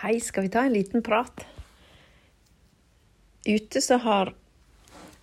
Hei, 0.00 0.14
skal 0.20 0.46
vi 0.46 0.48
ta 0.48 0.62
en 0.64 0.72
liten 0.72 1.02
prat? 1.02 1.42
Ute 3.44 3.80
så 3.84 3.98
har 4.00 4.30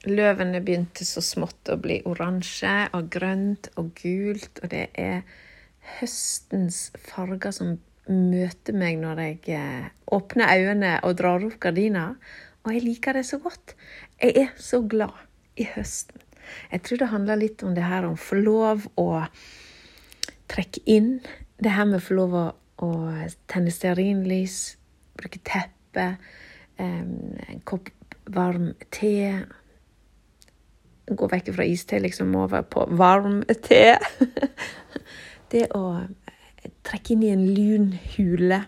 løvene 0.06 0.60
begynt 0.62 1.00
så 1.02 1.24
smått 1.26 1.72
å 1.74 1.80
bli 1.82 1.96
oransje 2.06 2.74
og 2.94 3.08
grønt 3.16 3.72
og 3.82 3.90
gult, 3.98 4.62
og 4.62 4.70
det 4.70 4.84
er 4.94 5.24
høstens 5.96 6.92
farger 7.08 7.56
som 7.58 7.72
møter 8.06 8.78
meg 8.78 9.00
når 9.02 9.24
jeg 9.24 9.58
eh, 9.58 9.90
åpner 10.14 10.54
øynene 10.54 10.94
og 11.10 11.18
drar 11.24 11.48
opp 11.50 11.58
gardina. 11.66 12.06
Og 12.62 12.78
jeg 12.78 12.86
liker 12.86 13.18
det 13.18 13.26
så 13.32 13.42
godt. 13.42 13.74
Jeg 14.22 14.38
er 14.44 14.54
så 14.62 14.84
glad 14.86 15.18
i 15.58 15.66
høsten. 15.74 16.22
Jeg 16.70 16.86
tror 16.86 17.02
det 17.02 17.10
handler 17.16 17.42
litt 17.42 17.66
om 17.66 17.74
det 17.74 17.90
her 17.90 18.06
om 18.06 18.14
å 18.14 18.26
få 18.30 18.38
lov 18.46 18.86
å 18.94 19.10
trekke 20.54 20.86
inn. 20.86 21.16
Det 21.58 21.74
her 21.74 21.90
med 21.90 21.98
å 21.98 22.08
få 22.12 22.22
lov 22.22 22.38
å, 22.38 22.48
å 22.84 22.92
tenne 23.50 23.74
stearinlys, 23.74 24.78
bruke 25.18 25.42
teppe, 25.46 26.10
en 26.78 27.62
kopp 27.66 27.90
varm 28.34 28.74
te. 28.94 29.44
Gå 31.08 31.30
vekk 31.32 31.54
fra 31.56 31.66
iste, 31.66 32.00
liksom 32.04 32.36
over 32.38 32.66
på 32.68 32.86
varm 33.00 33.42
te. 33.66 33.98
det 35.52 35.68
å 35.76 35.86
trekke 36.88 37.16
inn 37.16 37.24
i 37.24 37.32
en 37.34 37.46
lun 37.56 37.94
hule, 38.18 38.66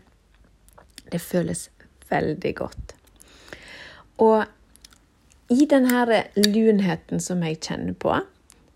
det 1.12 1.22
føles 1.22 1.68
veldig 2.10 2.54
godt. 2.58 2.96
Og 4.24 4.46
i 5.50 5.66
denne 5.70 6.24
lunheten 6.38 7.22
som 7.24 7.44
jeg 7.46 7.62
kjenner 7.66 7.96
på, 7.98 8.20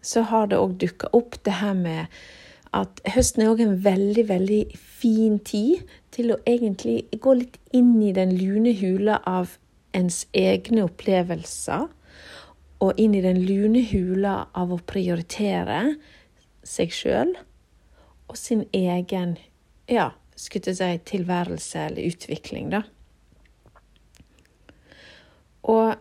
så 0.04 0.24
har 0.27 0.50
det 0.52 0.60
òg 0.60 0.77
dukka 0.82 1.12
opp 1.16 1.38
det 1.46 1.60
her 1.60 1.76
med 1.77 2.24
at 2.73 3.02
høsten 3.13 3.44
er 3.44 3.52
òg 3.54 3.62
en 3.62 3.76
veldig, 3.86 4.23
veldig 4.30 4.62
fin 4.77 5.38
tid 5.45 5.84
til 6.13 6.34
å 6.34 6.40
egentlig 6.50 7.04
gå 7.22 7.36
litt 7.38 7.59
inn 7.76 7.96
i 8.02 8.13
den 8.16 8.34
lune 8.38 8.73
hula 8.80 9.20
av 9.30 9.58
ens 9.93 10.24
egne 10.34 10.88
opplevelser. 10.88 11.85
Og 12.84 12.99
inn 12.99 13.13
i 13.16 13.21
den 13.24 13.40
lune 13.46 13.85
hula 13.91 14.35
av 14.57 14.74
å 14.74 14.82
prioritere 14.90 15.96
seg 16.68 16.91
sjøl 16.96 17.35
og 18.27 18.40
sin 18.40 18.66
egen 18.74 19.38
ja, 19.91 20.10
skulle 20.35 20.74
si, 20.76 20.90
tilværelse 21.05 21.88
eller 21.91 22.10
utvikling, 22.10 22.71
da. 22.74 22.82
Og 25.63 25.94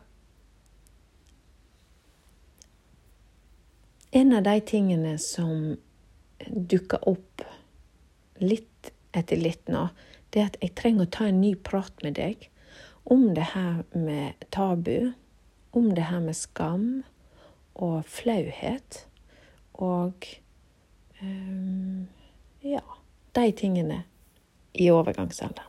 en 4.13 4.33
av 4.35 4.43
de 4.47 4.59
tingene 4.67 5.15
som 5.23 5.77
dukker 6.47 7.09
opp 7.09 7.45
litt 8.43 8.93
etter 9.13 9.39
litt 9.39 9.69
nå, 9.69 9.89
det 10.33 10.41
er 10.41 10.51
at 10.51 10.59
jeg 10.65 10.75
trenger 10.79 11.07
å 11.07 11.13
ta 11.13 11.29
en 11.29 11.41
ny 11.43 11.53
prat 11.55 12.03
med 12.05 12.17
deg 12.17 12.49
om 13.05 13.33
det 13.37 13.53
her 13.53 13.83
med 13.93 14.47
tabu, 14.55 15.13
om 15.77 15.91
det 15.95 16.07
her 16.09 16.23
med 16.25 16.39
skam 16.39 16.87
og 17.75 18.03
flauhet 18.09 19.03
og 19.83 20.27
um, 21.21 22.09
ja, 22.65 22.83
de 23.37 23.53
tingene 23.57 24.03
i 24.73 24.89
overgangsalderen. 24.93 25.69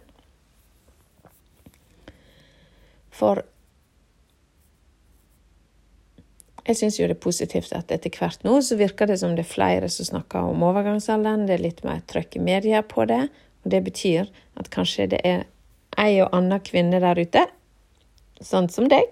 For 3.14 3.44
jeg 6.64 6.80
syns 6.80 7.00
jo 7.00 7.08
det 7.10 7.18
er 7.18 7.24
positivt 7.26 7.74
at 7.76 7.92
etter 7.92 8.14
hvert 8.16 8.44
nå 8.48 8.60
så 8.64 8.78
virker 8.80 9.10
det 9.10 9.18
som 9.20 9.34
det 9.36 9.44
er 9.44 9.52
flere 9.52 9.90
som 9.92 10.08
snakker 10.08 10.52
om 10.54 10.64
overgangsalderen. 10.64 11.48
Det 11.48 11.58
er 11.58 11.66
litt 11.66 11.82
mer 11.84 12.00
trøkk 12.08 12.38
i 12.40 12.44
media 12.44 12.84
på 12.88 13.04
det. 13.10 13.26
Og 13.64 13.72
det 13.72 13.82
betyr 13.84 14.30
at 14.60 14.70
kanskje 14.72 15.10
det 15.12 15.20
er 15.28 15.44
ei 16.00 16.22
og 16.24 16.32
anna 16.36 16.60
kvinne 16.64 17.02
der 17.04 17.20
ute, 17.20 17.44
sånn 18.44 18.70
som 18.72 18.88
deg, 18.92 19.06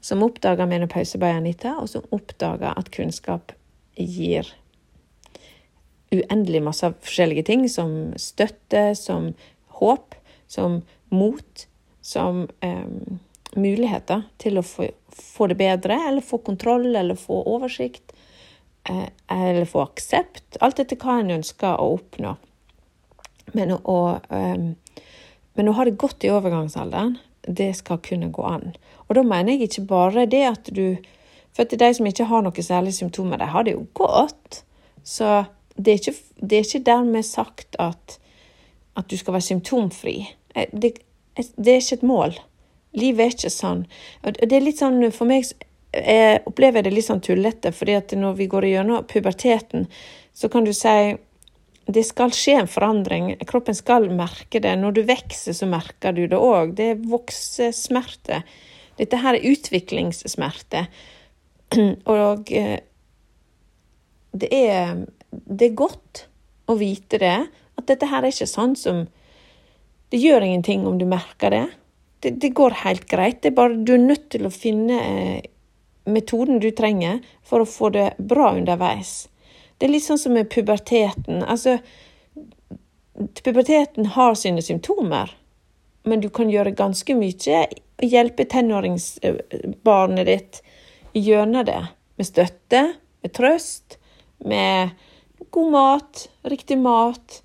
som 0.00 0.22
oppdager 0.24 0.68
menopause 0.70 1.18
by 1.20 1.34
Anita, 1.36 1.76
og 1.78 1.90
som 1.92 2.06
oppdager 2.14 2.72
at 2.72 2.90
kunnskap 2.94 3.52
gir 4.00 4.48
uendelig 6.10 6.62
masse 6.66 6.88
forskjellige 7.04 7.46
ting, 7.50 7.66
som 7.70 8.12
støtte, 8.18 8.94
som 8.98 9.30
håp, 9.80 10.16
som 10.50 10.80
mot, 11.14 11.66
som 12.02 12.46
um, 12.64 13.20
muligheter 13.56 14.24
til 14.38 14.60
å 14.60 14.64
få, 14.66 14.90
få, 15.14 15.48
det 15.50 15.58
bedre, 15.60 15.98
eller 16.08 16.24
få 16.24 16.38
kontroll, 16.46 16.90
eller 16.96 17.18
få 17.18 17.42
oversikt, 17.50 18.12
eh, 18.88 19.08
eller 19.28 19.64
få 19.68 19.84
aksept. 19.88 20.60
Alt 20.60 20.82
etter 20.82 21.00
hva 21.00 21.20
en 21.20 21.34
ønsker 21.40 21.80
å 21.80 21.94
oppnå. 21.96 22.36
Men 23.52 23.74
å, 23.78 23.98
eh, 24.30 25.00
men 25.54 25.68
å 25.68 25.74
ha 25.76 25.84
det 25.84 25.98
godt 25.98 26.24
i 26.24 26.30
overgangsalderen, 26.30 27.18
det 27.42 27.72
skal 27.76 27.98
kunne 27.98 28.30
gå 28.30 28.44
an. 28.44 28.74
Og 29.08 29.16
da 29.16 29.22
mener 29.26 29.56
jeg 29.56 29.70
ikke 29.70 29.88
bare 29.90 30.26
det 30.26 30.44
at 30.46 30.74
du 30.74 30.98
For 31.50 31.66
til 31.66 31.80
de 31.82 31.88
som 31.90 32.06
ikke 32.06 32.28
har 32.30 32.44
noen 32.46 32.62
særlige 32.62 32.94
symptomer, 33.00 33.36
de 33.36 33.46
har 33.50 33.64
det 33.66 33.72
jo 33.72 33.80
godt. 33.98 34.60
Så 35.02 35.46
det 35.74 35.92
er 35.92 35.98
ikke, 35.98 36.12
det 36.38 36.58
er 36.58 36.66
ikke 36.66 36.86
dermed 36.86 37.26
sagt 37.26 37.76
at, 37.82 38.20
at, 38.96 39.10
du 39.10 39.16
skal 39.18 39.34
være 39.34 39.48
symptomfri. 39.48 40.14
Eh, 40.54 40.70
det, 40.70 40.92
det, 41.36 41.72
er 41.72 41.80
ikke 41.82 41.98
et 41.98 42.06
mål. 42.06 42.38
Livet 42.98 43.24
er 43.24 43.34
ikke 43.34 43.52
sånn. 43.54 43.82
Det 44.22 44.50
er 44.50 44.64
litt 44.64 44.80
sånn, 44.80 45.02
For 45.14 45.28
meg 45.28 45.46
jeg 45.90 46.42
opplever 46.46 46.84
det 46.86 46.92
litt 46.94 47.08
sånn 47.08 47.22
tullete, 47.22 47.72
fordi 47.74 47.96
at 47.98 48.12
når 48.14 48.36
vi 48.38 48.46
går 48.50 48.68
gjennom 48.68 49.06
puberteten, 49.10 49.88
så 50.32 50.50
kan 50.50 50.66
du 50.66 50.70
si 50.74 51.16
det 51.90 52.04
skal 52.06 52.30
skje 52.34 52.54
en 52.60 52.70
forandring. 52.70 53.32
Kroppen 53.48 53.74
skal 53.74 54.06
merke 54.14 54.60
det. 54.62 54.76
Når 54.78 54.94
du 54.94 55.00
vokser, 55.08 55.56
så 55.56 55.66
merker 55.66 56.14
du 56.14 56.26
det 56.30 56.38
òg. 56.38 56.76
Det 56.78 56.92
er 56.92 57.00
voksesmerte. 57.10 58.44
Dette 59.00 59.18
her 59.18 59.38
er 59.38 59.48
utviklingssmerte. 59.50 60.84
Og 62.14 62.52
eh, 62.54 62.78
det 64.30 64.52
er 64.54 65.02
det 65.30 65.70
er 65.70 65.78
godt 65.78 66.24
å 66.70 66.76
vite 66.78 67.18
det. 67.22 67.38
At 67.78 67.88
dette 67.90 68.08
her 68.10 68.22
er 68.22 68.34
ikke 68.34 68.50
sånn 68.50 68.76
som 68.78 69.06
Det 70.10 70.18
gjør 70.18 70.42
ingenting 70.42 70.86
om 70.90 70.96
du 70.98 71.04
merker 71.06 71.52
det. 71.54 71.66
Det, 72.20 72.30
det 72.30 72.52
går 72.56 72.82
helt 72.84 73.06
greit. 73.08 73.42
Det 73.42 73.52
er 73.52 73.56
bare 73.56 73.80
du 73.80 73.94
er 73.94 74.02
nødt 74.02 74.28
til 74.32 74.46
å 74.46 74.52
finne 74.52 75.00
eh, 75.00 75.50
metoden 76.10 76.60
du 76.60 76.70
trenger 76.76 77.20
for 77.46 77.62
å 77.62 77.68
få 77.68 77.90
det 77.94 78.06
bra 78.18 78.52
underveis. 78.56 79.28
Det 79.78 79.88
er 79.88 79.94
litt 79.94 80.04
sånn 80.04 80.20
som 80.20 80.34
med 80.36 80.50
puberteten. 80.52 81.40
Altså, 81.48 81.78
puberteten 83.44 84.10
har 84.16 84.36
sine 84.36 84.62
symptomer, 84.64 85.32
men 86.04 86.20
du 86.20 86.28
kan 86.32 86.50
gjøre 86.52 86.76
ganske 86.76 87.16
mye. 87.16 87.64
Hjelpe 88.00 88.44
tenåringsbarnet 88.48 90.28
ditt 90.28 90.60
gjennom 91.16 91.64
det. 91.68 91.80
Med 92.20 92.28
støtte, 92.28 92.82
med 93.24 93.32
trøst, 93.36 93.96
med 94.44 94.92
god 95.52 95.72
mat, 95.72 96.26
riktig 96.44 96.76
mat, 96.80 97.40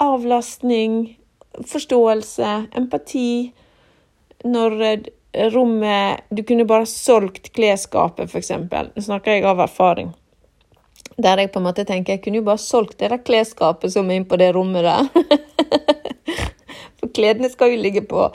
avlastning, 0.00 1.18
forståelse, 1.68 2.54
empati. 2.76 3.52
Når 4.44 4.80
eh, 4.82 5.02
rommet 5.52 6.24
Du 6.30 6.42
kunne 6.42 6.66
bare 6.68 6.86
solgt 6.88 7.52
klesskapet, 7.56 8.30
f.eks. 8.30 8.52
Nå 8.94 9.04
snakker 9.04 9.36
jeg 9.36 9.46
av 9.48 9.62
erfaring. 9.64 10.12
Der 11.22 11.38
jeg 11.38 11.52
på 11.52 11.60
en 11.60 11.68
måte 11.68 11.84
tenker 11.88 12.16
jeg 12.16 12.24
kunne 12.24 12.40
jo 12.40 12.46
bare 12.46 12.60
solgt 12.60 12.98
det 13.00 13.12
der 13.12 13.22
klesskapet 13.22 13.92
som 13.92 14.08
er 14.10 14.20
inne 14.20 14.28
på 14.28 14.38
det 14.40 14.52
rommet 14.56 14.86
der. 14.86 15.08
For 17.00 17.12
kledene 17.12 17.50
skal 17.52 17.74
jo 17.74 17.82
ligge 17.82 18.04
på 18.08 18.30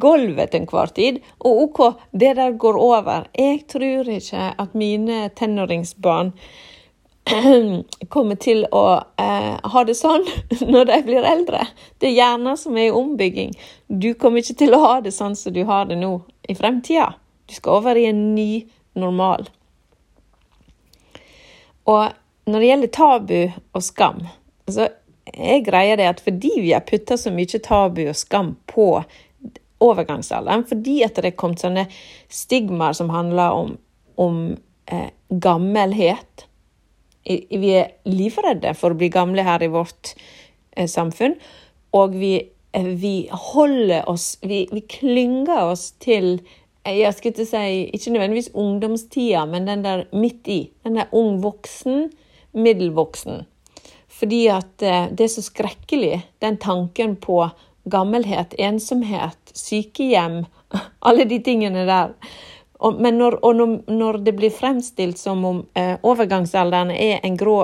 gulvet 0.00 0.52
til 0.52 0.62
enhver 0.62 0.92
tid. 0.96 1.20
Og 1.44 1.64
OK, 1.66 1.80
det 2.12 2.34
der 2.38 2.56
går 2.60 2.78
over. 2.80 3.26
Jeg 3.36 3.64
tror 3.68 4.08
ikke 4.08 4.52
at 4.58 4.78
mine 4.78 5.28
tenåringsbarn 5.36 6.32
kommer 8.08 8.36
til 8.36 8.66
å 8.72 8.84
eh, 9.20 9.54
ha 9.72 9.84
det 9.88 9.96
sånn 9.96 10.26
når 10.72 10.88
de 10.90 11.00
blir 11.06 11.26
eldre. 11.28 11.64
Det 11.98 12.10
er 12.10 12.18
hjernen 12.18 12.58
som 12.60 12.76
er 12.76 12.90
i 12.90 12.94
ombygging. 12.94 13.54
Du 13.88 14.12
kommer 14.18 14.44
ikke 14.44 14.58
til 14.64 14.76
å 14.76 14.82
ha 14.84 14.94
det 15.04 15.14
sånn 15.16 15.36
som 15.38 15.54
du 15.54 15.62
har 15.68 15.88
det 15.88 15.98
nå 16.00 16.18
i 16.48 16.56
fremtida. 16.56 17.14
Du 17.48 17.56
skal 17.56 17.80
over 17.80 18.00
i 18.00 18.08
en 18.10 18.26
ny 18.34 18.64
normal. 18.98 19.48
Og 21.88 22.12
når 22.48 22.60
det 22.60 22.68
gjelder 22.68 22.92
tabu 22.92 23.38
og 23.72 23.84
skam, 23.84 24.24
så 24.68 24.88
er 25.32 25.64
greia 25.64 25.96
det 25.96 26.08
at 26.08 26.22
fordi 26.24 26.52
vi 26.60 26.72
har 26.72 26.84
putta 26.84 27.16
så 27.20 27.32
mye 27.32 27.60
tabu 27.64 28.02
og 28.06 28.16
skam 28.16 28.54
på 28.68 28.88
overgangsalderen, 29.84 30.64
fordi 30.68 31.02
at 31.04 31.18
det 31.20 31.32
er 31.32 31.38
kommet 31.40 31.64
sånne 31.64 31.86
stigmaer 32.32 32.96
som 32.96 33.12
handler 33.12 33.56
om, 33.56 33.72
om 34.20 34.38
eh, 34.86 35.10
gammelhet 35.28 36.46
vi 37.24 37.70
er 37.78 37.94
livredde 38.08 38.74
for 38.76 38.92
å 38.92 38.98
bli 38.98 39.10
gamle 39.12 39.44
her 39.46 39.62
i 39.64 39.70
vårt 39.72 40.12
eh, 40.76 40.88
samfunn. 40.90 41.36
Og 41.96 42.16
vi, 42.18 42.34
eh, 42.72 42.90
vi 43.00 43.14
holder 43.30 44.08
oss 44.10 44.34
vi, 44.42 44.64
vi, 44.72 44.84
klynger 44.90 45.70
oss 45.70 45.92
til 46.02 46.36
eh, 46.84 47.00
jeg 47.00 47.16
skulle 47.16 47.34
ikke 47.34 47.48
si, 47.48 47.64
ikke 47.96 48.14
nødvendigvis 48.14 48.52
ungdomstida, 48.52 49.46
men 49.50 49.68
den 49.70 49.84
der 49.86 50.06
midt 50.12 50.48
i. 50.52 50.60
Den 50.84 51.00
der 51.00 51.12
ung 51.16 51.40
voksen, 51.44 52.10
middelvoksen. 52.52 53.44
Fordi 54.14 54.44
at 54.52 54.78
det 54.78 55.24
er 55.24 55.30
så 55.32 55.42
skrekkelig, 55.42 56.20
den 56.38 56.54
tanken 56.62 57.16
på 57.18 57.40
gammelhet, 57.90 58.54
ensomhet, 58.62 59.50
sykehjem, 59.58 60.44
alle 61.08 61.26
de 61.26 61.40
tingene 61.42 61.82
der. 61.88 62.14
Og, 62.84 63.00
men 63.00 63.16
når, 63.18 63.38
og 63.44 63.56
når, 63.56 63.74
når, 63.88 64.20
det 64.26 64.34
blir 64.36 64.52
fremstilt 64.52 65.20
som 65.20 65.44
om 65.48 65.62
eh, 65.78 65.94
overgangsalderen 66.04 66.92
er 66.92 67.24
en 67.24 67.38
grå, 67.40 67.62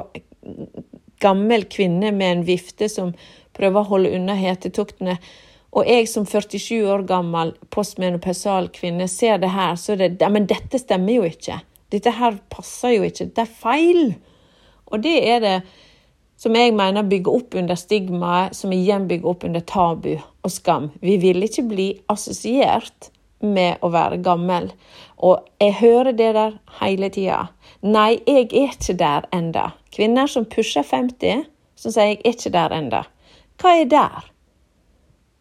gammel 1.21 1.67
kvinne 1.69 2.13
med 2.17 2.33
en 2.39 2.45
vifte 2.49 2.89
som 2.89 3.13
prøver 3.57 3.83
å 3.83 3.91
holde 3.91 4.15
unna 4.17 4.37
hetetuktene, 4.39 5.19
og 5.71 5.87
jeg 5.87 6.09
som 6.11 6.25
47 6.27 6.81
år 6.91 7.05
gammel 7.07 7.53
postmenopausal 7.71 8.71
kvinne 8.75 9.07
ser 9.11 9.39
det 9.43 9.53
her, 9.55 9.77
så 9.79 9.95
er 9.95 10.01
det 10.03 10.25
ja, 10.25 10.31
Men 10.33 10.49
dette 10.51 10.81
stemmer 10.83 11.21
jo 11.21 11.29
ikke. 11.29 11.61
Dette 11.95 12.15
her 12.17 12.41
passer 12.51 12.97
jo 12.97 13.07
ikke. 13.07 13.29
Det 13.31 13.45
er 13.45 13.55
feil. 13.61 14.03
Og 14.91 15.05
det 15.05 15.15
er 15.31 15.45
det 15.45 15.55
som 16.41 16.57
jeg 16.57 16.73
mener 16.75 17.07
bygger 17.07 17.37
opp 17.37 17.55
under 17.61 17.79
stigmaet, 17.79 18.57
som 18.57 18.73
igjen 18.73 19.07
bygger 19.11 19.31
opp 19.31 19.47
under 19.47 19.63
tabu 19.63 20.15
og 20.17 20.51
skam. 20.51 20.91
Vi 21.05 21.19
vil 21.23 21.45
ikke 21.45 21.67
bli 21.69 21.89
assosiert 22.11 23.11
med 23.41 23.81
å 23.85 23.91
være 23.93 24.21
gammel. 24.25 24.71
Og 25.17 25.45
jeg 25.61 25.77
hører 25.81 26.13
det 26.17 26.33
der 26.37 26.57
hele 26.81 27.11
tida. 27.13 27.47
Nei, 27.83 28.21
jeg 28.27 28.49
er 28.51 28.73
ikke 28.73 28.97
der 29.01 29.29
enda. 29.37 29.71
Kvinner 29.95 30.31
som 30.31 30.47
pusher 30.49 30.85
50, 30.87 31.45
som 31.77 31.95
sier 31.95 32.13
jeg 32.13 32.21
er 32.21 32.35
ikke 32.35 32.55
der 32.55 32.77
enda. 32.77 33.05
Hva 33.61 33.75
er 33.81 33.91
der? 33.91 34.31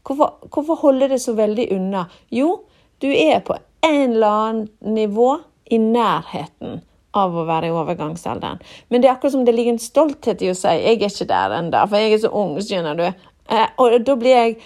Hvorfor, 0.07 0.49
hvorfor 0.49 0.79
holder 0.81 1.13
det 1.13 1.21
så 1.21 1.35
veldig 1.37 1.69
unna? 1.75 2.07
Jo, 2.33 2.61
du 3.01 3.07
er 3.11 3.39
på 3.45 3.57
en 3.85 4.15
eller 4.15 4.27
annen 4.27 4.95
nivå 4.95 5.37
i 5.69 5.77
nærheten 5.79 6.81
av 7.17 7.35
å 7.35 7.45
være 7.47 7.69
i 7.69 7.73
overgangsalderen. 7.73 8.59
Men 8.89 9.01
det 9.01 9.09
er 9.09 9.15
akkurat 9.15 9.33
som 9.33 9.45
det 9.45 9.55
ligger 9.55 9.75
en 9.75 9.81
stolthet 9.81 10.41
i 10.41 10.51
å 10.51 10.57
si 10.57 10.67
'jeg 10.67 11.01
er 11.01 11.09
ikke 11.09 11.27
der 11.27 11.55
enda', 11.57 11.87
for 11.87 11.97
jeg 11.97 12.13
er 12.13 12.17
så 12.17 12.29
ung, 12.29 12.57
skjønner 12.61 12.97
du. 12.97 13.03
Eh, 13.49 13.67
og 13.77 14.05
da 14.05 14.15
blir 14.15 14.35
jeg 14.35 14.57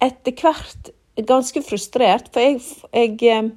etter 0.00 0.32
hvert 0.32 0.90
ganske 1.16 1.62
frustrert, 1.62 2.32
for 2.32 2.42
jeg, 2.42 2.60
jeg, 2.92 3.14
eh, 3.22 3.50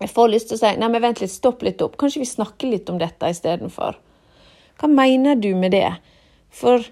jeg 0.00 0.10
får 0.10 0.32
lyst 0.32 0.48
til 0.48 0.56
å 0.56 0.62
si 0.62 0.72
'nei, 0.76 0.88
men 0.88 1.02
vent 1.02 1.20
litt, 1.20 1.30
stopp 1.30 1.62
litt 1.62 1.82
opp', 1.82 1.98
kanskje 2.00 2.24
vi 2.24 2.30
snakker 2.30 2.70
litt 2.70 2.90
om 2.90 2.98
dette 2.98 3.28
istedenfor. 3.28 3.98
Hva 4.80 4.88
mener 4.88 5.36
du 5.36 5.54
med 5.54 5.72
det? 5.72 5.92
For 6.50 6.82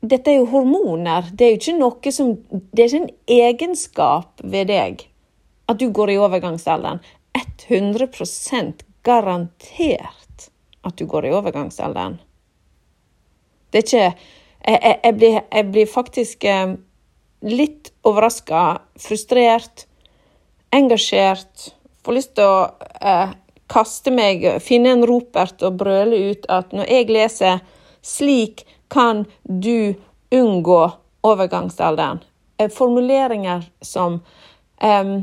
dette 0.00 0.30
er 0.30 0.38
jo 0.40 0.46
hormoner, 0.46 1.30
det 1.32 1.44
er 1.44 1.50
jo 1.50 1.60
ikke 1.60 1.78
noe 1.78 2.12
som 2.12 2.36
Det 2.50 2.82
er 2.82 2.86
ikke 2.86 3.02
en 3.02 3.10
egenskap 3.26 4.40
ved 4.42 4.68
deg 4.68 5.06
at 5.68 5.78
du 5.78 5.90
går 5.90 6.10
i 6.10 6.18
overgangsalderen. 6.18 7.00
100% 7.68 8.84
garantert 9.02 10.50
at 10.82 10.96
du 10.96 11.06
går 11.06 11.26
i 11.26 11.32
overgangsalderen. 11.34 12.18
Det 13.70 13.78
er 13.78 13.86
ikke 13.86 14.16
Jeg, 14.66 14.78
jeg, 14.82 15.00
jeg, 15.04 15.14
blir, 15.14 15.34
jeg 15.52 15.70
blir, 15.70 15.86
faktisk 15.86 16.44
eh, 16.44 16.72
litt 17.40 17.92
overraska, 18.06 18.80
frustrert, 19.00 19.86
engasjert. 20.70 21.72
Får 22.04 22.16
lyst 22.16 22.34
til 22.38 22.46
å 22.46 22.68
eh, 23.00 23.34
kaste 23.70 24.12
meg, 24.14 24.46
finne 24.62 24.94
en 24.94 25.06
ropert 25.08 25.62
og 25.66 25.80
brøle 25.80 26.30
ut 26.30 26.46
at 26.52 26.72
når 26.76 26.92
jeg 26.92 27.10
leser 27.10 27.60
'Slik 28.02 28.62
kan 28.88 29.26
du 29.42 29.94
unngå 30.30 30.82
overgangsalderen', 31.26 32.22
eh, 32.58 32.70
formuleringer 32.70 33.66
som 33.82 34.22
eh, 34.80 35.22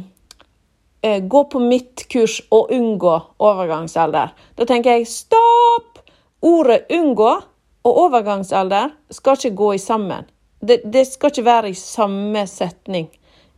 gå 1.22 1.44
på 1.44 1.60
mitt 1.60 2.08
kurs 2.10 2.42
og 2.52 2.72
unngå 2.72 3.16
overgangsalder. 3.40 4.34
Da 4.56 4.66
tenker 4.66 4.98
jeg 4.98 5.08
stopp! 5.08 6.00
Ordet 6.44 6.88
'unngå' 6.90 7.42
og 7.84 7.98
overgangsalder 7.98 8.92
skal 9.12 9.38
ikke 9.38 9.56
gå 9.56 9.74
i 9.74 9.78
sammen. 9.78 10.26
Det, 10.64 10.82
det, 10.94 11.06
skal 11.08 11.34
ikke 11.34 11.46
være 11.46 11.74
i 11.74 11.78
samme 11.78 12.46
setning. 12.48 13.10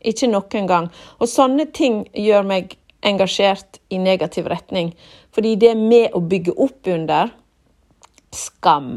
Ikke 0.02 0.30
noen 0.30 0.70
gang. 0.70 0.90
Og 1.20 1.30
sånne 1.30 1.68
ting 1.74 2.04
gjør 2.18 2.46
meg 2.50 2.78
engasjert 3.06 3.80
i 3.94 4.00
negativ 4.02 4.50
retning. 4.50 4.94
Fordi 5.36 5.56
det 5.62 5.74
er 5.74 5.82
med 5.82 6.16
å 6.18 6.24
bygge 6.26 6.56
opp 6.58 6.90
under 6.90 7.34
skam. 8.34 8.96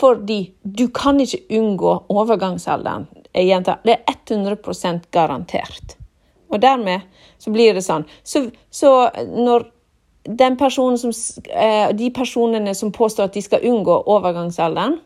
Fordi 0.00 0.40
du 0.62 0.88
kan 0.92 1.20
ikke 1.22 1.46
unngå 1.56 1.94
overgangsalderen 2.12 3.06
jeg 3.34 3.48
gjentar, 3.48 3.80
det 3.82 3.96
er 4.06 4.18
100% 4.30 5.08
garantert. 5.10 5.96
Og 6.52 6.60
dermed 6.62 7.02
så 7.38 7.50
blir 7.50 7.74
det 7.74 7.82
sånn. 7.82 8.04
Så, 8.22 8.46
så 8.70 8.90
når 9.26 9.70
som, 10.70 11.10
eh, 11.50 11.90
de 11.92 12.10
personene 12.10 12.74
som 12.74 12.92
påstår 12.92 13.24
at 13.24 13.34
de 13.34 13.42
skal 13.42 13.66
unngå 13.66 13.96
overgangsalderen, 14.06 15.00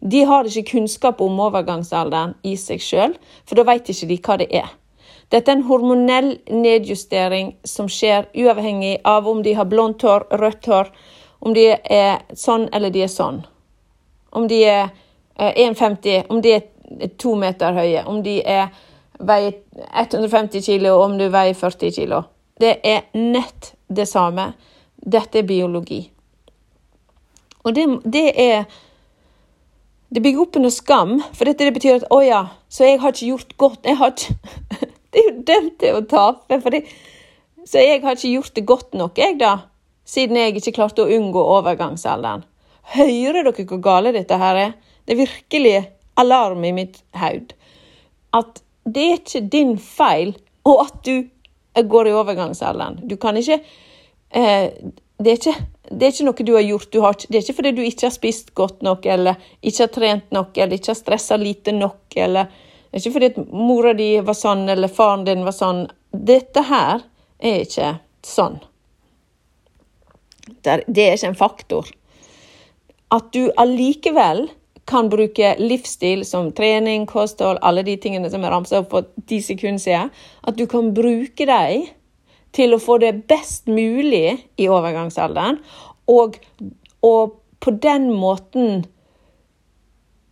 de 0.00 0.24
har 0.24 0.46
ikke 0.46 0.70
kunnskap 0.72 1.20
om 1.20 1.40
overgangsalderen 1.42 2.36
i 2.46 2.54
seg 2.56 2.82
sjøl, 2.82 3.16
for 3.46 3.58
da 3.58 3.66
vet 3.66 3.90
ikke 3.90 4.08
de 4.10 4.18
hva 4.22 4.36
det 4.38 4.48
er. 4.60 4.68
Dette 5.28 5.50
er 5.50 5.58
en 5.58 5.66
hormonell 5.68 6.30
nedjustering 6.48 7.52
som 7.66 7.88
skjer 7.92 8.30
uavhengig 8.32 8.98
av 9.04 9.28
om 9.28 9.42
de 9.44 9.52
har 9.58 9.68
blondt 9.68 10.04
hår, 10.06 10.24
rødt 10.40 10.68
hår, 10.70 10.92
om 11.44 11.54
de 11.54 11.66
er 11.74 12.22
sånn 12.34 12.68
eller 12.72 12.94
de 12.94 13.04
er 13.04 13.12
sånn. 13.12 13.42
Om 14.32 14.48
de 14.48 14.62
er 14.64 14.88
1,50, 15.38 16.08
eh, 16.14 16.24
om 16.28 16.40
de 16.42 16.54
er 16.56 17.12
to 17.20 17.34
meter 17.38 17.76
høye. 17.76 18.02
Om 18.08 18.22
de 18.24 18.38
er, 18.42 18.72
veier 19.18 19.54
150 19.92 20.64
kilo, 20.64 20.96
om 21.02 21.18
du 21.18 21.28
veier 21.32 21.54
40 21.54 21.94
kilo. 21.94 22.22
Det 22.58 22.78
er 22.82 23.06
nett 23.14 23.74
det 23.86 24.08
samme. 24.08 24.52
Dette 24.96 25.42
er 25.42 25.46
biologi. 25.46 26.00
Og 27.64 27.74
det, 27.74 27.86
det 28.04 28.28
er 28.40 28.64
Det 30.08 30.22
bygger 30.24 30.40
opp 30.46 30.56
under 30.56 30.72
skam, 30.72 31.18
for 31.36 31.48
dette 31.48 31.66
det 31.68 31.74
betyr 31.76 31.98
at 31.98 32.06
å 32.14 32.22
ja, 32.24 32.44
så 32.72 32.86
jeg 32.86 33.00
har 33.02 33.12
ikke 33.12 33.28
gjort 33.28 33.56
godt 33.60 33.88
jeg 33.88 33.98
har 34.00 34.14
ikke, 34.14 34.36
Det 35.12 35.20
er 35.20 35.26
jo 35.26 35.42
dømt 35.48 35.78
til 35.80 35.96
å 35.96 36.04
tape. 36.04 36.58
fordi 36.60 36.82
så 37.68 37.80
jeg 37.80 38.00
har 38.02 38.16
ikke 38.16 38.32
gjort 38.32 38.54
det 38.56 38.64
godt 38.68 38.94
nok, 38.96 39.18
jeg, 39.20 39.36
da. 39.40 39.54
Siden 40.08 40.36
jeg 40.40 40.56
ikke 40.56 40.74
klarte 40.78 41.04
å 41.04 41.10
unngå 41.12 41.40
overgangsalderen. 41.56 42.44
Hører 42.94 43.42
dere 43.42 43.64
hvor 43.68 43.80
gale 43.84 44.12
dette 44.16 44.38
her 44.40 44.56
er? 44.56 44.70
Det 45.04 45.14
er 45.14 45.20
virkelig 45.20 45.74
alarm 46.20 46.64
i 46.64 46.72
mitt 46.76 47.02
haud. 47.16 47.52
At 48.36 48.62
det 48.88 49.04
er 49.04 49.18
ikke 49.18 49.44
din 49.52 49.74
feil, 49.80 50.32
og 50.64 50.86
at 50.86 50.96
du 51.04 51.28
går 51.92 52.08
i 52.08 52.16
overgangsalderen. 52.16 53.02
Du 53.08 53.16
kan 53.20 53.36
ikke 53.36 53.60
eh, 54.32 54.72
det, 55.18 55.30
er 55.30 55.36
ikke 55.38 55.56
det 55.90 56.06
er 56.06 56.12
ikke 56.12 56.26
noe 56.28 56.46
du 56.46 56.54
har 56.54 56.66
gjort. 56.66 56.88
Du 56.92 57.00
har, 57.02 57.18
det 57.18 57.36
er 57.38 57.44
ikke 57.44 57.58
fordi 57.58 57.74
du 57.74 57.82
ikke 57.82 58.06
har 58.06 58.14
spist 58.14 58.54
godt 58.58 58.82
nok, 58.86 59.06
eller 59.06 59.38
ikke 59.60 59.84
har 59.84 59.92
trent 59.94 60.32
nok, 60.34 60.56
eller 60.56 60.78
ikke 60.78 60.92
har 60.92 61.00
stressa 61.00 61.38
lite 61.40 61.74
nok, 61.74 62.16
eller 62.16 62.50
det 62.88 62.96
er 62.96 63.02
ikke 63.02 63.16
fordi 63.18 63.46
mora 63.52 63.92
di 63.96 64.12
var 64.24 64.36
sånn, 64.36 64.64
eller 64.72 64.88
faren 64.92 65.26
din 65.26 65.44
var 65.44 65.56
sånn. 65.56 65.84
Dette 66.12 66.62
her 66.70 67.02
er 67.38 67.64
ikke 67.66 67.90
sånn. 68.24 68.56
Det 70.64 70.72
er 70.72 70.86
ikke 70.88 71.28
en 71.28 71.36
faktor. 71.36 71.90
At 73.12 73.28
du 73.36 73.50
allikevel 73.60 74.46
kan 74.88 75.10
bruke 75.12 75.52
livsstil 75.60 76.24
som 76.24 76.48
trening, 76.56 77.04
kosthold, 77.08 77.60
alle 77.60 77.84
de 77.84 77.98
tingene 78.00 78.30
som 78.32 78.44
er 78.44 78.54
ramsa 78.54 78.80
opp 78.80 78.90
for 78.94 79.08
ti 79.28 79.42
sekunder 79.44 79.82
siden, 79.82 80.12
at 80.48 80.56
du 80.56 80.64
kan 80.70 80.94
bruke 80.96 81.44
dem 81.48 81.90
til 82.56 82.74
å 82.74 82.80
få 82.80 82.98
det 83.02 83.12
best 83.28 83.68
mulig 83.68 84.38
i 84.56 84.68
overgangsalderen, 84.68 85.58
og, 86.08 86.38
og 87.04 87.40
på 87.60 87.74
den 87.82 88.10
måten 88.14 88.86